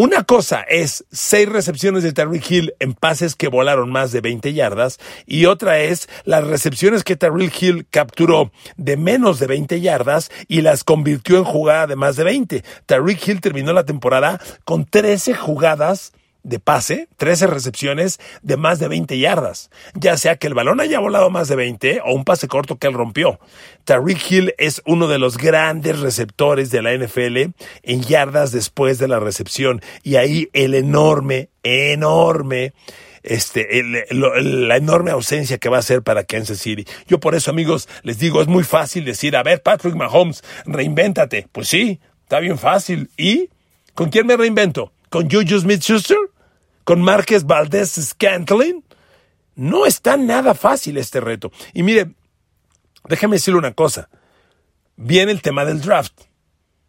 una 0.00 0.24
cosa 0.24 0.62
es 0.62 1.04
seis 1.12 1.46
recepciones 1.46 2.02
de 2.02 2.14
Tyreek 2.14 2.50
Hill 2.50 2.74
en 2.78 2.94
pases 2.94 3.36
que 3.36 3.48
volaron 3.48 3.90
más 3.90 4.12
de 4.12 4.22
20 4.22 4.54
yardas 4.54 4.98
y 5.26 5.44
otra 5.44 5.80
es 5.80 6.08
las 6.24 6.42
recepciones 6.42 7.04
que 7.04 7.16
Tyreek 7.16 7.62
Hill 7.62 7.86
capturó 7.90 8.50
de 8.78 8.96
menos 8.96 9.38
de 9.38 9.46
20 9.46 9.78
yardas 9.82 10.30
y 10.48 10.62
las 10.62 10.84
convirtió 10.84 11.36
en 11.36 11.44
jugada 11.44 11.86
de 11.86 11.96
más 11.96 12.16
de 12.16 12.24
20. 12.24 12.64
Tyreek 12.86 13.28
Hill 13.28 13.40
terminó 13.42 13.74
la 13.74 13.84
temporada 13.84 14.40
con 14.64 14.86
13 14.86 15.34
jugadas 15.34 16.14
de 16.42 16.58
pase, 16.58 17.08
13 17.16 17.46
recepciones 17.46 18.18
de 18.42 18.56
más 18.56 18.78
de 18.78 18.88
20 18.88 19.18
yardas, 19.18 19.70
ya 19.94 20.16
sea 20.16 20.36
que 20.36 20.46
el 20.46 20.54
balón 20.54 20.80
haya 20.80 20.98
volado 20.98 21.30
más 21.30 21.48
de 21.48 21.56
20 21.56 22.00
o 22.04 22.14
un 22.14 22.24
pase 22.24 22.48
corto 22.48 22.76
que 22.76 22.86
él 22.86 22.94
rompió. 22.94 23.38
Tariq 23.84 24.30
Hill 24.30 24.54
es 24.58 24.82
uno 24.86 25.08
de 25.08 25.18
los 25.18 25.36
grandes 25.36 26.00
receptores 26.00 26.70
de 26.70 26.82
la 26.82 26.94
NFL 26.94 27.52
en 27.82 28.02
yardas 28.02 28.52
después 28.52 28.98
de 28.98 29.08
la 29.08 29.20
recepción 29.20 29.80
y 30.02 30.16
ahí 30.16 30.48
el 30.52 30.74
enorme, 30.74 31.50
enorme 31.62 32.72
este, 33.22 33.82
la 34.12 34.76
enorme 34.76 35.10
ausencia 35.10 35.58
que 35.58 35.68
va 35.68 35.78
a 35.78 35.82
ser 35.82 36.02
para 36.02 36.24
Kansas 36.24 36.58
City. 36.58 36.86
Yo 37.06 37.20
por 37.20 37.34
eso, 37.34 37.50
amigos, 37.50 37.88
les 38.02 38.18
digo, 38.18 38.40
es 38.40 38.48
muy 38.48 38.64
fácil 38.64 39.04
decir, 39.04 39.36
a 39.36 39.42
ver, 39.42 39.62
Patrick 39.62 39.94
Mahomes, 39.94 40.42
reinvéntate. 40.64 41.46
Pues 41.52 41.68
sí, 41.68 42.00
está 42.22 42.40
bien 42.40 42.58
fácil. 42.58 43.10
¿Y 43.16 43.50
con 43.94 44.08
quién 44.08 44.26
me 44.26 44.36
reinvento? 44.36 44.92
¿Con 45.10 45.30
Juju 45.30 45.60
Smith-Schuster? 45.60 46.16
Con 46.90 47.02
Márquez 47.02 47.44
Valdés 47.44 47.92
Scantling. 47.92 48.84
No 49.54 49.86
está 49.86 50.16
nada 50.16 50.54
fácil 50.54 50.96
este 50.96 51.20
reto. 51.20 51.52
Y 51.72 51.84
mire, 51.84 52.16
déjeme 53.08 53.36
decirle 53.36 53.60
una 53.60 53.74
cosa. 53.74 54.08
Viene 54.96 55.30
el 55.30 55.40
tema 55.40 55.64
del 55.64 55.82
draft 55.82 56.22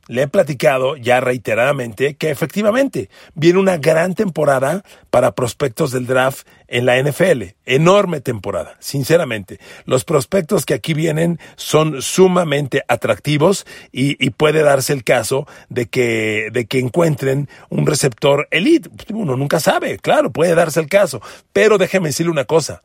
le 0.07 0.23
he 0.23 0.27
platicado 0.27 0.97
ya 0.97 1.19
reiteradamente 1.21 2.15
que 2.15 2.31
efectivamente 2.31 3.09
viene 3.33 3.59
una 3.59 3.77
gran 3.77 4.15
temporada 4.15 4.83
para 5.09 5.33
prospectos 5.33 5.91
del 5.91 6.07
draft 6.07 6.47
en 6.67 6.85
la 6.85 7.01
NFL. 7.01 7.55
Enorme 7.65 8.21
temporada, 8.21 8.75
sinceramente. 8.79 9.59
Los 9.85 10.03
prospectos 10.03 10.65
que 10.65 10.73
aquí 10.73 10.93
vienen 10.93 11.39
son 11.55 12.01
sumamente 12.01 12.83
atractivos 12.87 13.65
y, 13.91 14.31
puede 14.31 14.63
darse 14.63 14.93
el 14.93 15.03
caso 15.03 15.47
de 15.69 15.87
que, 15.87 16.47
de 16.51 16.65
que 16.65 16.79
encuentren 16.79 17.49
un 17.69 17.85
receptor 17.85 18.47
elite. 18.49 18.89
Uno 19.13 19.35
nunca 19.35 19.59
sabe, 19.59 19.99
claro, 19.99 20.31
puede 20.31 20.55
darse 20.55 20.79
el 20.79 20.87
caso. 20.87 21.21
Pero 21.53 21.77
déjeme 21.77 22.09
decirle 22.09 22.31
una 22.31 22.45
cosa, 22.45 22.81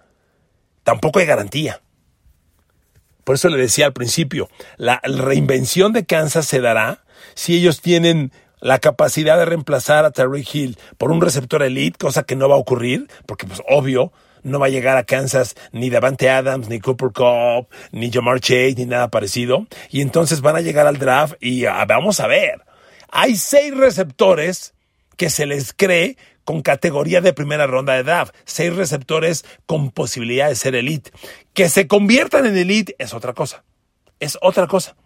tampoco 0.82 1.18
hay 1.18 1.26
garantía. 1.26 1.80
Por 3.24 3.34
eso 3.34 3.48
le 3.48 3.56
decía 3.56 3.86
al 3.86 3.92
principio, 3.92 4.48
la 4.76 5.00
reinvención 5.02 5.92
de 5.92 6.04
Kansas 6.04 6.46
se 6.46 6.60
dará 6.60 7.05
si 7.34 7.56
ellos 7.56 7.80
tienen 7.80 8.32
la 8.60 8.78
capacidad 8.78 9.38
de 9.38 9.44
reemplazar 9.44 10.04
a 10.04 10.10
Terry 10.10 10.46
Hill 10.50 10.78
por 10.98 11.10
un 11.10 11.20
receptor 11.20 11.62
elite, 11.62 11.98
cosa 11.98 12.24
que 12.24 12.36
no 12.36 12.48
va 12.48 12.56
a 12.56 12.58
ocurrir, 12.58 13.08
porque 13.26 13.46
pues 13.46 13.62
obvio, 13.68 14.12
no 14.42 14.58
va 14.58 14.66
a 14.66 14.70
llegar 14.70 14.96
a 14.96 15.04
Kansas 15.04 15.56
ni 15.72 15.90
Davante 15.90 16.30
Adams, 16.30 16.68
ni 16.68 16.80
Cooper 16.80 17.10
Cup, 17.12 17.68
ni 17.92 18.10
Jamar 18.10 18.40
Chase, 18.40 18.74
ni 18.76 18.86
nada 18.86 19.08
parecido. 19.08 19.66
Y 19.90 20.00
entonces 20.00 20.40
van 20.40 20.56
a 20.56 20.60
llegar 20.60 20.86
al 20.86 20.98
draft 20.98 21.34
y 21.40 21.66
ah, 21.66 21.84
vamos 21.86 22.20
a 22.20 22.26
ver. 22.26 22.62
Hay 23.10 23.36
seis 23.36 23.76
receptores 23.76 24.74
que 25.16 25.30
se 25.30 25.46
les 25.46 25.72
cree 25.72 26.16
con 26.44 26.62
categoría 26.62 27.20
de 27.20 27.32
primera 27.32 27.66
ronda 27.66 27.94
de 27.94 28.04
draft, 28.04 28.34
seis 28.44 28.74
receptores 28.74 29.44
con 29.66 29.90
posibilidad 29.90 30.48
de 30.48 30.54
ser 30.54 30.76
elite. 30.76 31.10
Que 31.52 31.68
se 31.68 31.88
conviertan 31.88 32.46
en 32.46 32.56
elite 32.56 32.94
es 32.98 33.14
otra 33.14 33.32
cosa, 33.32 33.64
es 34.20 34.38
otra 34.40 34.66
cosa. 34.68 34.96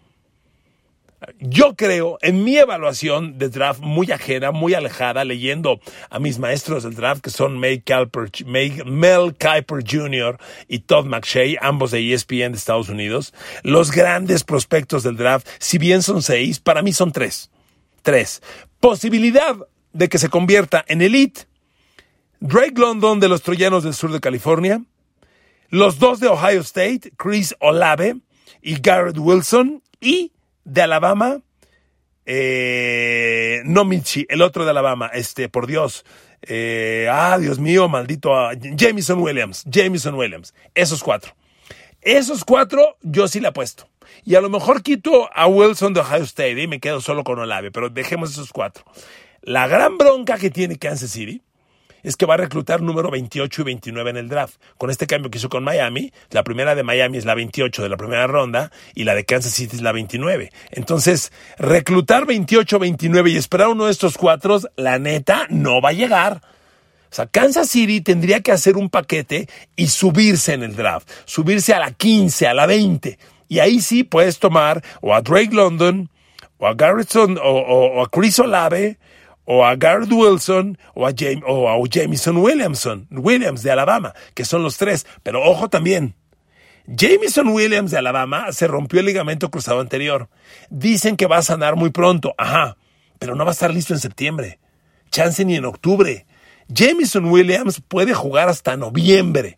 Yo 1.39 1.75
creo, 1.75 2.17
en 2.21 2.43
mi 2.43 2.57
evaluación 2.57 3.37
de 3.37 3.49
draft 3.49 3.79
muy 3.79 4.11
ajena, 4.11 4.51
muy 4.51 4.73
alejada, 4.73 5.23
leyendo 5.23 5.79
a 6.09 6.19
mis 6.19 6.39
maestros 6.39 6.81
del 6.81 6.95
draft, 6.95 7.21
que 7.21 7.29
son 7.29 7.59
Mel 7.59 7.83
Kiper 7.83 9.83
Jr. 9.87 10.39
y 10.67 10.79
Todd 10.79 11.05
McShay, 11.05 11.57
ambos 11.61 11.91
de 11.91 12.11
ESPN 12.11 12.53
de 12.53 12.57
Estados 12.57 12.89
Unidos, 12.89 13.35
los 13.61 13.91
grandes 13.91 14.43
prospectos 14.43 15.03
del 15.03 15.15
draft, 15.15 15.47
si 15.59 15.77
bien 15.77 16.01
son 16.01 16.23
seis, 16.23 16.59
para 16.59 16.81
mí 16.81 16.91
son 16.91 17.11
tres. 17.11 17.51
Tres. 18.01 18.41
Posibilidad 18.79 19.55
de 19.93 20.09
que 20.09 20.17
se 20.17 20.29
convierta 20.29 20.83
en 20.87 21.03
elite. 21.03 21.41
Drake 22.39 22.79
London 22.79 23.19
de 23.19 23.29
los 23.29 23.43
Troyanos 23.43 23.83
del 23.83 23.93
sur 23.93 24.11
de 24.11 24.19
California. 24.19 24.83
Los 25.69 25.99
dos 25.99 26.19
de 26.19 26.29
Ohio 26.29 26.61
State, 26.61 27.13
Chris 27.15 27.55
Olave 27.59 28.15
y 28.63 28.81
Garrett 28.81 29.19
Wilson. 29.19 29.83
Y 29.99 30.31
de 30.63 30.81
Alabama, 30.81 31.41
eh, 32.25 33.61
no 33.65 33.85
Michi, 33.85 34.25
el 34.29 34.41
otro 34.41 34.63
de 34.63 34.71
Alabama, 34.71 35.09
este, 35.13 35.49
por 35.49 35.67
Dios, 35.67 36.05
eh, 36.43 37.07
ah, 37.11 37.37
Dios 37.39 37.59
mío, 37.59 37.87
maldito, 37.89 38.35
ah, 38.35 38.53
Jameson 38.53 39.19
Williams, 39.19 39.63
Jameson 39.65 40.15
Williams, 40.15 40.53
esos 40.75 41.03
cuatro. 41.03 41.35
Esos 42.01 42.43
cuatro 42.43 42.97
yo 43.01 43.27
sí 43.27 43.39
le 43.39 43.47
apuesto. 43.47 43.87
Y 44.23 44.35
a 44.35 44.41
lo 44.41 44.49
mejor 44.49 44.81
quito 44.81 45.29
a 45.33 45.47
Wilson 45.47 45.93
de 45.93 45.99
Ohio 46.01 46.23
State 46.23 46.61
y 46.61 46.67
me 46.67 46.79
quedo 46.79 46.99
solo 46.99 47.23
con 47.23 47.37
Olave, 47.39 47.71
pero 47.71 47.89
dejemos 47.89 48.31
esos 48.31 48.51
cuatro. 48.51 48.83
La 49.41 49.67
gran 49.67 49.97
bronca 49.97 50.37
que 50.37 50.49
tiene 50.49 50.77
Kansas 50.77 51.11
City 51.11 51.41
es 52.03 52.17
que 52.17 52.25
va 52.25 52.35
a 52.35 52.37
reclutar 52.37 52.81
número 52.81 53.11
28 53.11 53.61
y 53.61 53.65
29 53.65 54.09
en 54.09 54.17
el 54.17 54.29
draft. 54.29 54.55
Con 54.77 54.89
este 54.89 55.07
cambio 55.07 55.31
que 55.31 55.37
hizo 55.37 55.49
con 55.49 55.63
Miami, 55.63 56.11
la 56.31 56.43
primera 56.43 56.75
de 56.75 56.83
Miami 56.83 57.17
es 57.17 57.25
la 57.25 57.35
28 57.35 57.83
de 57.83 57.89
la 57.89 57.97
primera 57.97 58.27
ronda 58.27 58.71
y 58.95 59.03
la 59.03 59.15
de 59.15 59.25
Kansas 59.25 59.53
City 59.53 59.75
es 59.75 59.81
la 59.81 59.91
29. 59.91 60.51
Entonces, 60.71 61.31
reclutar 61.57 62.25
28, 62.25 62.79
29 62.79 63.29
y 63.31 63.37
esperar 63.37 63.67
uno 63.69 63.85
de 63.85 63.91
estos 63.91 64.17
cuatro, 64.17 64.59
la 64.75 64.99
neta, 64.99 65.45
no 65.49 65.81
va 65.81 65.89
a 65.89 65.93
llegar. 65.93 66.41
O 67.11 67.13
sea, 67.15 67.27
Kansas 67.27 67.69
City 67.69 67.99
tendría 67.99 68.39
que 68.39 68.53
hacer 68.53 68.77
un 68.77 68.89
paquete 68.89 69.49
y 69.75 69.87
subirse 69.87 70.53
en 70.53 70.63
el 70.63 70.75
draft, 70.75 71.09
subirse 71.25 71.73
a 71.73 71.79
la 71.79 71.91
15, 71.91 72.47
a 72.47 72.53
la 72.53 72.65
20. 72.65 73.19
Y 73.49 73.59
ahí 73.59 73.81
sí 73.81 74.03
puedes 74.03 74.39
tomar 74.39 74.81
o 75.01 75.13
a 75.13 75.21
Drake 75.21 75.53
London, 75.53 76.09
o 76.57 76.67
a 76.67 76.73
Garrison, 76.73 77.37
o, 77.37 77.41
o 77.41 78.01
a 78.01 78.09
Chris 78.09 78.39
Olave, 78.39 78.97
o 79.53 79.65
a 79.65 79.75
Garrett 79.75 80.09
Wilson 80.09 80.77
o 80.93 81.05
a, 81.05 81.11
James, 81.13 81.43
o 81.45 81.67
a 81.67 81.75
Jameson 81.89 82.37
Williamson, 82.37 83.05
Williams 83.11 83.63
de 83.63 83.71
Alabama, 83.71 84.13
que 84.33 84.45
son 84.45 84.63
los 84.63 84.77
tres. 84.77 85.05
Pero 85.23 85.43
ojo 85.43 85.69
también, 85.69 86.15
Jameson 86.87 87.49
Williams 87.49 87.91
de 87.91 87.97
Alabama 87.97 88.53
se 88.53 88.67
rompió 88.67 89.01
el 89.01 89.07
ligamento 89.07 89.51
cruzado 89.51 89.81
anterior. 89.81 90.29
Dicen 90.69 91.17
que 91.17 91.27
va 91.27 91.39
a 91.39 91.41
sanar 91.41 91.75
muy 91.75 91.89
pronto, 91.89 92.33
ajá, 92.37 92.77
pero 93.19 93.35
no 93.35 93.43
va 93.43 93.51
a 93.51 93.53
estar 93.53 93.73
listo 93.73 93.93
en 93.93 93.99
septiembre. 93.99 94.59
Chance 95.11 95.43
ni 95.43 95.57
en 95.57 95.65
octubre. 95.65 96.25
Jameson 96.69 97.25
Williams 97.25 97.81
puede 97.85 98.13
jugar 98.13 98.47
hasta 98.47 98.77
noviembre. 98.77 99.57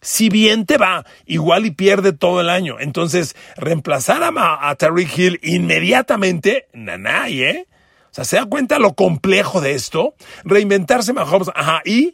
Si 0.00 0.30
bien 0.30 0.64
te 0.64 0.78
va, 0.78 1.04
igual 1.26 1.66
y 1.66 1.70
pierde 1.70 2.14
todo 2.14 2.40
el 2.40 2.48
año. 2.48 2.80
Entonces, 2.80 3.36
reemplazar 3.58 4.22
a, 4.22 4.70
a 4.70 4.74
Tariq 4.74 5.18
Hill 5.18 5.40
inmediatamente, 5.42 6.68
nanay, 6.72 7.42
¿eh? 7.42 7.66
Sea, 8.14 8.24
¿se 8.24 8.36
da 8.36 8.46
cuenta 8.46 8.78
lo 8.78 8.94
complejo 8.94 9.60
de 9.60 9.72
esto? 9.72 10.14
Reinventarse 10.44 11.12
Mahomes, 11.12 11.50
ajá, 11.52 11.82
y 11.84 12.12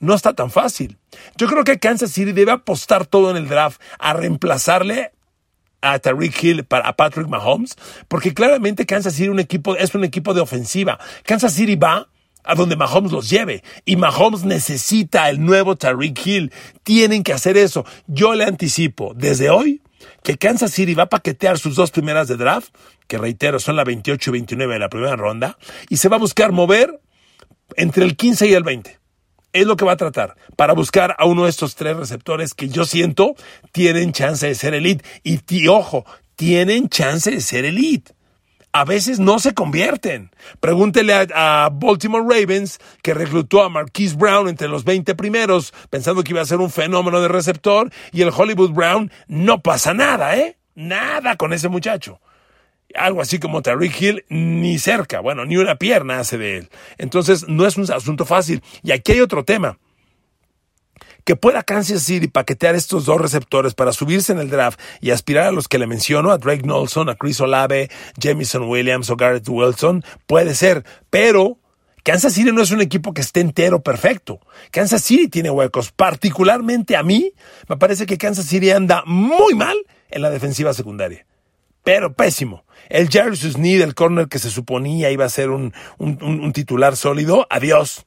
no 0.00 0.14
está 0.14 0.34
tan 0.34 0.50
fácil. 0.50 0.98
Yo 1.36 1.46
creo 1.46 1.62
que 1.62 1.78
Kansas 1.78 2.10
City 2.10 2.32
debe 2.32 2.50
apostar 2.50 3.06
todo 3.06 3.30
en 3.30 3.36
el 3.36 3.48
draft 3.48 3.80
a 4.00 4.14
reemplazarle 4.14 5.12
a 5.80 6.00
Tariq 6.00 6.42
Hill 6.42 6.64
para 6.64 6.88
a 6.88 6.96
Patrick 6.96 7.28
Mahomes, 7.28 7.76
porque 8.08 8.34
claramente 8.34 8.84
Kansas 8.84 9.14
City 9.14 9.30
es 9.78 9.94
un 9.94 10.02
equipo 10.04 10.34
de 10.34 10.40
ofensiva. 10.40 10.98
Kansas 11.22 11.52
City 11.52 11.76
va 11.76 12.08
a 12.42 12.56
donde 12.56 12.74
Mahomes 12.74 13.12
los 13.12 13.30
lleve. 13.30 13.62
Y 13.84 13.94
Mahomes 13.94 14.42
necesita 14.42 15.30
el 15.30 15.40
nuevo 15.40 15.76
Tariq 15.76 16.26
Hill. 16.26 16.52
Tienen 16.82 17.22
que 17.22 17.32
hacer 17.32 17.56
eso. 17.56 17.86
Yo 18.08 18.34
le 18.34 18.42
anticipo 18.42 19.12
desde 19.14 19.50
hoy 19.50 19.82
que 20.22 20.38
Kansas 20.38 20.72
City 20.72 20.94
va 20.94 21.04
a 21.04 21.08
paquetear 21.08 21.58
sus 21.58 21.76
dos 21.76 21.90
primeras 21.90 22.28
de 22.28 22.36
draft, 22.36 22.74
que 23.06 23.18
reitero 23.18 23.58
son 23.58 23.76
la 23.76 23.84
28 23.84 24.30
y 24.30 24.32
29 24.32 24.74
de 24.74 24.78
la 24.78 24.88
primera 24.88 25.16
ronda, 25.16 25.58
y 25.88 25.98
se 25.98 26.08
va 26.08 26.16
a 26.16 26.20
buscar 26.20 26.52
mover 26.52 27.00
entre 27.76 28.04
el 28.04 28.16
15 28.16 28.48
y 28.48 28.54
el 28.54 28.62
20. 28.62 28.98
Es 29.52 29.66
lo 29.66 29.76
que 29.76 29.84
va 29.84 29.92
a 29.92 29.96
tratar 29.96 30.34
para 30.56 30.72
buscar 30.72 31.14
a 31.18 31.26
uno 31.26 31.44
de 31.44 31.50
estos 31.50 31.74
tres 31.74 31.96
receptores 31.96 32.54
que 32.54 32.68
yo 32.68 32.84
siento 32.84 33.34
tienen 33.70 34.12
chance 34.12 34.46
de 34.46 34.54
ser 34.54 34.72
elite. 34.72 35.04
Y, 35.22 35.68
ojo, 35.68 36.06
tienen 36.36 36.88
chance 36.88 37.30
de 37.30 37.40
ser 37.40 37.66
elite 37.66 38.12
a 38.72 38.84
veces 38.84 39.20
no 39.20 39.38
se 39.38 39.54
convierten. 39.54 40.30
Pregúntele 40.60 41.28
a, 41.34 41.68
Baltimore 41.72 42.24
Ravens, 42.26 42.78
que 43.02 43.14
reclutó 43.14 43.62
a 43.62 43.68
Marquise 43.68 44.16
Brown 44.16 44.48
entre 44.48 44.68
los 44.68 44.84
20 44.84 45.14
primeros, 45.14 45.74
pensando 45.90 46.24
que 46.24 46.32
iba 46.32 46.40
a 46.40 46.46
ser 46.46 46.58
un 46.58 46.70
fenómeno 46.70 47.20
de 47.20 47.28
receptor, 47.28 47.90
y 48.12 48.22
el 48.22 48.32
Hollywood 48.34 48.72
Brown 48.72 49.10
no 49.28 49.60
pasa 49.60 49.92
nada, 49.94 50.36
¿eh? 50.36 50.56
Nada 50.74 51.36
con 51.36 51.52
ese 51.52 51.68
muchacho. 51.68 52.20
Algo 52.94 53.22
así 53.22 53.38
como 53.38 53.62
Tariq 53.62 54.00
Hill, 54.00 54.24
ni 54.28 54.78
cerca, 54.78 55.20
bueno, 55.20 55.44
ni 55.44 55.56
una 55.56 55.76
pierna 55.76 56.18
hace 56.18 56.38
de 56.38 56.58
él. 56.58 56.68
Entonces, 56.98 57.48
no 57.48 57.66
es 57.66 57.76
un 57.76 57.90
asunto 57.90 58.24
fácil. 58.24 58.62
Y 58.82 58.92
aquí 58.92 59.12
hay 59.12 59.20
otro 59.20 59.44
tema 59.44 59.78
que 61.24 61.36
pueda 61.36 61.62
Kansas 61.62 62.02
City 62.02 62.28
paquetear 62.28 62.74
estos 62.74 63.04
dos 63.04 63.20
receptores 63.20 63.74
para 63.74 63.92
subirse 63.92 64.32
en 64.32 64.38
el 64.38 64.50
draft 64.50 64.80
y 65.00 65.10
aspirar 65.10 65.46
a 65.46 65.52
los 65.52 65.68
que 65.68 65.78
le 65.78 65.86
menciono, 65.86 66.30
a 66.30 66.38
Drake 66.38 66.66
Nolson, 66.66 67.08
a 67.08 67.14
Chris 67.14 67.40
Olave, 67.40 67.90
Jamison 68.20 68.64
Williams 68.68 69.10
o 69.10 69.16
Garrett 69.16 69.48
Wilson, 69.48 70.04
puede 70.26 70.54
ser, 70.54 70.84
pero 71.10 71.58
Kansas 72.02 72.34
City 72.34 72.50
no 72.50 72.62
es 72.62 72.72
un 72.72 72.80
equipo 72.80 73.14
que 73.14 73.20
esté 73.20 73.40
entero 73.40 73.82
perfecto. 73.82 74.40
Kansas 74.72 75.02
City 75.02 75.28
tiene 75.28 75.50
huecos. 75.50 75.92
Particularmente 75.92 76.96
a 76.96 77.04
mí, 77.04 77.32
me 77.68 77.76
parece 77.76 78.06
que 78.06 78.18
Kansas 78.18 78.46
City 78.46 78.70
anda 78.70 79.04
muy 79.06 79.54
mal 79.54 79.76
en 80.10 80.22
la 80.22 80.30
defensiva 80.30 80.74
secundaria. 80.74 81.26
Pero 81.84 82.12
pésimo. 82.14 82.64
El 82.88 83.08
Jerry 83.08 83.36
Sneed, 83.36 83.82
el 83.82 83.94
corner 83.94 84.28
que 84.28 84.40
se 84.40 84.50
suponía 84.50 85.10
iba 85.10 85.24
a 85.24 85.28
ser 85.28 85.50
un, 85.50 85.72
un 85.98 86.52
titular 86.52 86.96
sólido, 86.96 87.46
adiós. 87.50 88.04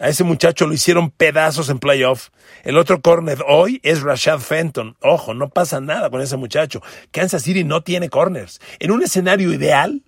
A 0.00 0.08
ese 0.08 0.24
muchacho 0.24 0.66
lo 0.66 0.72
hicieron 0.72 1.10
pedazos 1.10 1.68
en 1.68 1.78
playoff. 1.78 2.30
El 2.64 2.78
otro 2.78 3.02
corner 3.02 3.44
hoy 3.46 3.80
es 3.82 4.00
Rashad 4.00 4.38
Fenton. 4.38 4.96
Ojo, 5.02 5.34
no 5.34 5.50
pasa 5.50 5.82
nada 5.82 6.08
con 6.08 6.22
ese 6.22 6.38
muchacho. 6.38 6.80
Kansas 7.10 7.42
City 7.42 7.64
no 7.64 7.82
tiene 7.82 8.08
corners. 8.08 8.62
En 8.78 8.92
un 8.92 9.02
escenario 9.02 9.52
ideal, 9.52 10.02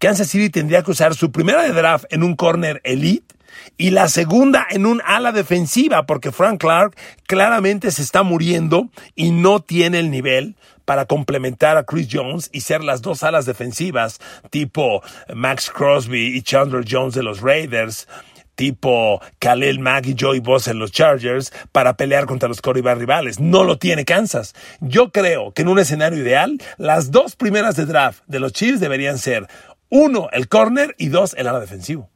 Kansas 0.00 0.26
City 0.26 0.50
tendría 0.50 0.82
que 0.82 0.90
usar 0.90 1.14
su 1.14 1.30
primera 1.30 1.62
de 1.62 1.72
draft 1.72 2.06
en 2.10 2.24
un 2.24 2.34
corner 2.34 2.80
elite 2.82 3.36
y 3.76 3.90
la 3.90 4.08
segunda 4.08 4.66
en 4.68 4.84
un 4.84 5.00
ala 5.04 5.30
defensiva, 5.30 6.06
porque 6.06 6.32
Frank 6.32 6.60
Clark 6.60 6.96
claramente 7.28 7.92
se 7.92 8.02
está 8.02 8.24
muriendo 8.24 8.90
y 9.14 9.30
no 9.30 9.60
tiene 9.60 10.00
el 10.00 10.10
nivel 10.10 10.56
para 10.84 11.06
complementar 11.06 11.76
a 11.76 11.84
Chris 11.84 12.08
Jones 12.10 12.50
y 12.52 12.62
ser 12.62 12.82
las 12.82 13.00
dos 13.00 13.22
alas 13.22 13.46
defensivas 13.46 14.20
tipo 14.50 15.02
Max 15.32 15.70
Crosby 15.72 16.36
y 16.36 16.42
Chandler 16.42 16.84
Jones 16.88 17.14
de 17.14 17.22
los 17.22 17.40
Raiders 17.40 18.08
tipo 18.54 19.20
Khalil 19.38 19.80
Mack 19.80 20.06
y 20.06 20.16
Joey 20.18 20.40
Boss 20.40 20.68
en 20.68 20.78
los 20.78 20.92
Chargers 20.92 21.52
para 21.72 21.96
pelear 21.96 22.26
contra 22.26 22.48
los 22.48 22.60
quarterback 22.60 22.98
rivales. 22.98 23.40
No 23.40 23.64
lo 23.64 23.78
tiene 23.78 24.04
Kansas. 24.04 24.54
Yo 24.80 25.10
creo 25.10 25.52
que 25.52 25.62
en 25.62 25.68
un 25.68 25.78
escenario 25.78 26.18
ideal, 26.18 26.60
las 26.78 27.10
dos 27.10 27.36
primeras 27.36 27.76
de 27.76 27.86
draft 27.86 28.22
de 28.26 28.40
los 28.40 28.52
Chiefs 28.52 28.80
deberían 28.80 29.18
ser 29.18 29.48
uno, 29.88 30.28
el 30.32 30.48
corner 30.48 30.94
y 30.98 31.08
dos, 31.08 31.34
el 31.38 31.46
ala 31.46 31.60
defensivo. 31.60 32.10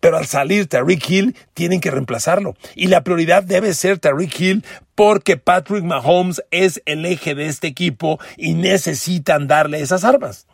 Pero 0.00 0.18
al 0.18 0.26
salir 0.26 0.66
Tariq 0.68 1.08
Hill, 1.08 1.36
tienen 1.54 1.80
que 1.80 1.90
reemplazarlo. 1.90 2.54
Y 2.74 2.88
la 2.88 3.02
prioridad 3.02 3.42
debe 3.42 3.74
ser 3.74 3.98
Tariq 3.98 4.40
Hill 4.40 4.64
porque 4.94 5.36
Patrick 5.36 5.84
Mahomes 5.84 6.42
es 6.50 6.82
el 6.84 7.06
eje 7.06 7.34
de 7.34 7.46
este 7.46 7.66
equipo 7.66 8.20
y 8.36 8.54
necesitan 8.54 9.48
darle 9.48 9.80
esas 9.80 10.04
armas. 10.04 10.46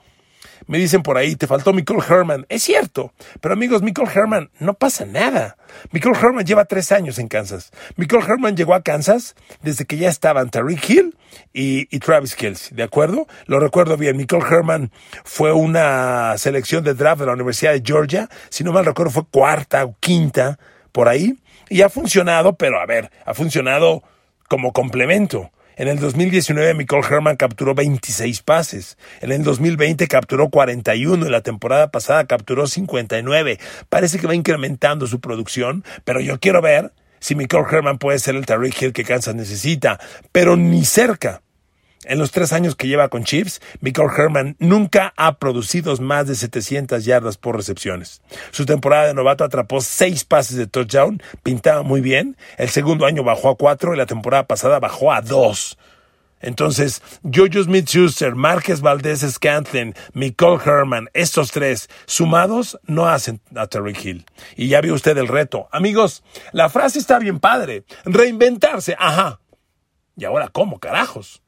Me 0.67 0.79
dicen 0.79 1.03
por 1.03 1.17
ahí, 1.17 1.37
te 1.37 1.47
faltó 1.47 1.73
Michael 1.73 2.01
Herman. 2.09 2.47
Es 2.49 2.65
cierto, 2.65 3.13
pero 3.41 3.55
amigos, 3.55 3.83
Michael 3.83 4.09
Herman, 4.13 4.51
no 4.59 4.75
pasa 4.75 5.05
nada. 5.05 5.57
Michael 5.93 6.17
Herman 6.17 6.45
lleva 6.45 6.65
tres 6.65 6.91
años 6.91 7.19
en 7.19 7.29
Kansas. 7.29 7.71
Michael 7.97 8.25
Herman 8.29 8.57
llegó 8.57 8.75
a 8.75 8.83
Kansas 8.83 9.37
desde 9.63 9.85
que 9.85 9.97
ya 9.97 10.09
estaban 10.09 10.51
Tariq 10.51 10.91
Hill 10.91 11.17
y, 11.53 11.99
Travis 12.01 12.35
Kelsey, 12.35 12.77
¿de 12.77 12.83
acuerdo? 12.83 13.27
Lo 13.47 13.61
recuerdo 13.61 13.97
bien. 13.97 14.17
Michael 14.17 14.43
Herman 14.43 14.91
fue 15.25 15.53
una 15.53 16.37
selección 16.39 16.83
de 16.83 16.95
draft 16.95 17.21
de 17.21 17.27
la 17.27 17.33
Universidad 17.33 17.73
de 17.73 17.83
Georgia. 17.85 18.29
Si 18.49 18.65
no 18.65 18.73
mal 18.73 18.85
recuerdo, 18.85 19.13
fue 19.13 19.27
cuarta 19.27 19.85
o 19.85 19.97
quinta 20.01 20.59
por 20.93 21.09
ahí. 21.09 21.39
Y 21.69 21.83
ha 21.83 21.89
funcionado, 21.89 22.57
pero 22.57 22.81
a 22.81 22.87
ver, 22.87 23.11
ha 23.25 23.35
funcionado 23.35 24.03
como 24.49 24.73
complemento. 24.73 25.51
En 25.79 25.89
el 25.89 25.99
2019, 25.99 26.73
Nicole 26.73 27.07
Herman 27.07 27.37
capturó 27.37 27.75
26 27.75 28.41
pases. 28.41 28.97
En 29.21 29.31
el 29.31 29.45
2020 29.45 30.09
capturó 30.09 30.49
41 30.49 31.27
y 31.27 31.31
la 31.31 31.43
temporada 31.43 31.91
pasada 31.91 32.27
capturó 32.27 32.67
59. 32.67 33.59
Parece 33.91 34.19
que 34.19 34.27
va 34.27 34.35
incrementando 34.35 35.07
su 35.07 35.21
producción, 35.21 35.85
pero 36.05 36.21
yo 36.21 36.41
quiero 36.41 36.63
ver 36.63 36.95
si 37.21 37.35
Nicole 37.35 37.67
Herman 37.71 37.99
puede 37.99 38.19
ser 38.19 38.37
el 38.37 38.47
Tariq 38.47 38.81
Hill 38.81 38.93
que 38.95 39.05
Kansas 39.05 39.35
necesita, 39.35 40.01
pero 40.33 40.57
ni 40.57 40.87
cerca. 40.87 41.43
En 42.09 42.21
los 42.21 42.31
tres 42.31 42.53
años 42.53 42.77
que 42.77 42.87
lleva 42.87 43.09
con 43.09 43.25
Chiefs, 43.25 43.61
Michael 43.81 44.11
Herman 44.17 44.57
nunca 44.61 45.13
ha 45.17 45.39
producido 45.39 45.95
más 45.97 46.29
de 46.29 46.37
700 46.37 47.05
yardas 47.05 47.37
por 47.37 47.57
recepciones. 47.57 48.23
Su 48.53 48.65
temporada 48.65 49.09
de 49.09 49.15
novato 49.15 49.43
atrapó 49.43 49.81
seis 49.81 50.25
pases 50.25 50.57
de 50.57 50.69
touchdown, 50.69 51.21
pintaba 51.43 51.83
muy 51.83 52.01
bien. 52.01 52.37
El 52.59 52.69
segundo 52.69 53.07
año 53.07 53.25
bajó 53.25 53.49
a 53.51 53.57
cuatro 53.57 53.93
y 53.93 53.97
la 53.97 54.07
temporada 54.07 54.47
pasada 54.47 54.79
bajó 54.79 55.13
a 55.13 55.21
dos. 55.21 55.79
Entonces, 56.41 57.03
Jojo 57.25 57.65
Smith-Schuster, 57.65 58.37
Márquez 58.37 58.83
Valdez 58.83 59.23
Scantling, 59.29 59.95
Nicole 60.15 60.63
Herman, 60.65 61.09
estos 61.13 61.51
tres 61.51 61.89
sumados 62.05 62.79
no 62.85 63.09
hacen 63.09 63.41
a 63.57 63.67
Terry 63.67 63.97
Hill. 64.01 64.27
Y 64.55 64.69
ya 64.69 64.81
vio 64.81 64.95
usted 64.95 65.19
el 65.19 65.27
reto. 65.27 65.69
Amigos, 65.73 66.23
la 66.53 66.69
frase 66.69 67.01
está 67.01 67.19
bien 67.19 67.41
padre. 67.41 67.85
Reinventarse, 68.05 68.95
ajá. 68.97 69.41
¿Y 70.17 70.25
ahora 70.25 70.49
cómo, 70.49 70.79
carajos? 70.79 71.43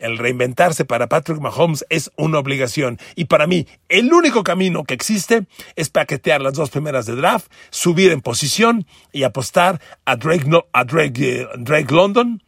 El 0.00 0.16
reinventarse 0.16 0.86
para 0.86 1.08
Patrick 1.08 1.40
Mahomes 1.40 1.84
es 1.90 2.10
una 2.16 2.38
obligación. 2.38 2.98
Y 3.16 3.26
para 3.26 3.46
mí, 3.46 3.66
el 3.90 4.12
único 4.12 4.42
camino 4.42 4.84
que 4.84 4.94
existe 4.94 5.46
es 5.76 5.90
paquetear 5.90 6.40
las 6.40 6.54
dos 6.54 6.70
primeras 6.70 7.04
de 7.04 7.16
draft, 7.16 7.52
subir 7.68 8.10
en 8.10 8.22
posición 8.22 8.86
y 9.12 9.24
apostar 9.24 9.80
a 10.06 10.16
Drake, 10.16 10.50
a 10.72 10.84
Drake, 10.84 11.42
eh, 11.42 11.48
Drake 11.58 11.94
London, 11.94 12.42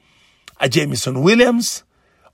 a 0.56 0.66
Jameson 0.66 1.18
Williams 1.18 1.84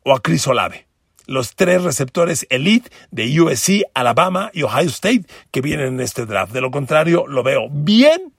o 0.05 0.15
a 0.15 0.21
Chris 0.23 0.47
Olave. 0.47 0.87
Los 1.27 1.57
tres 1.57 1.83
receptores 1.83 2.47
elite 2.49 2.89
de 3.11 3.41
USC, 3.41 3.83
Alabama 3.95 4.51
y 4.55 4.63
Ohio 4.63 4.89
State 4.89 5.25
que 5.51 5.61
vienen 5.61 5.95
en 5.95 6.01
este 6.01 6.27
draft. 6.27 6.53
De 6.53 6.61
lo 6.61 6.71
contrario, 6.71 7.27
lo 7.27 7.43
veo 7.43 7.69
bien, 7.71 8.33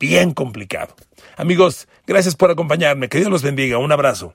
bien 0.00 0.34
complicado. 0.34 0.94
Amigos, 1.36 1.86
gracias 2.06 2.34
por 2.34 2.50
acompañarme. 2.50 3.08
Que 3.08 3.18
Dios 3.18 3.30
los 3.30 3.42
bendiga. 3.42 3.78
Un 3.78 3.92
abrazo. 3.92 4.34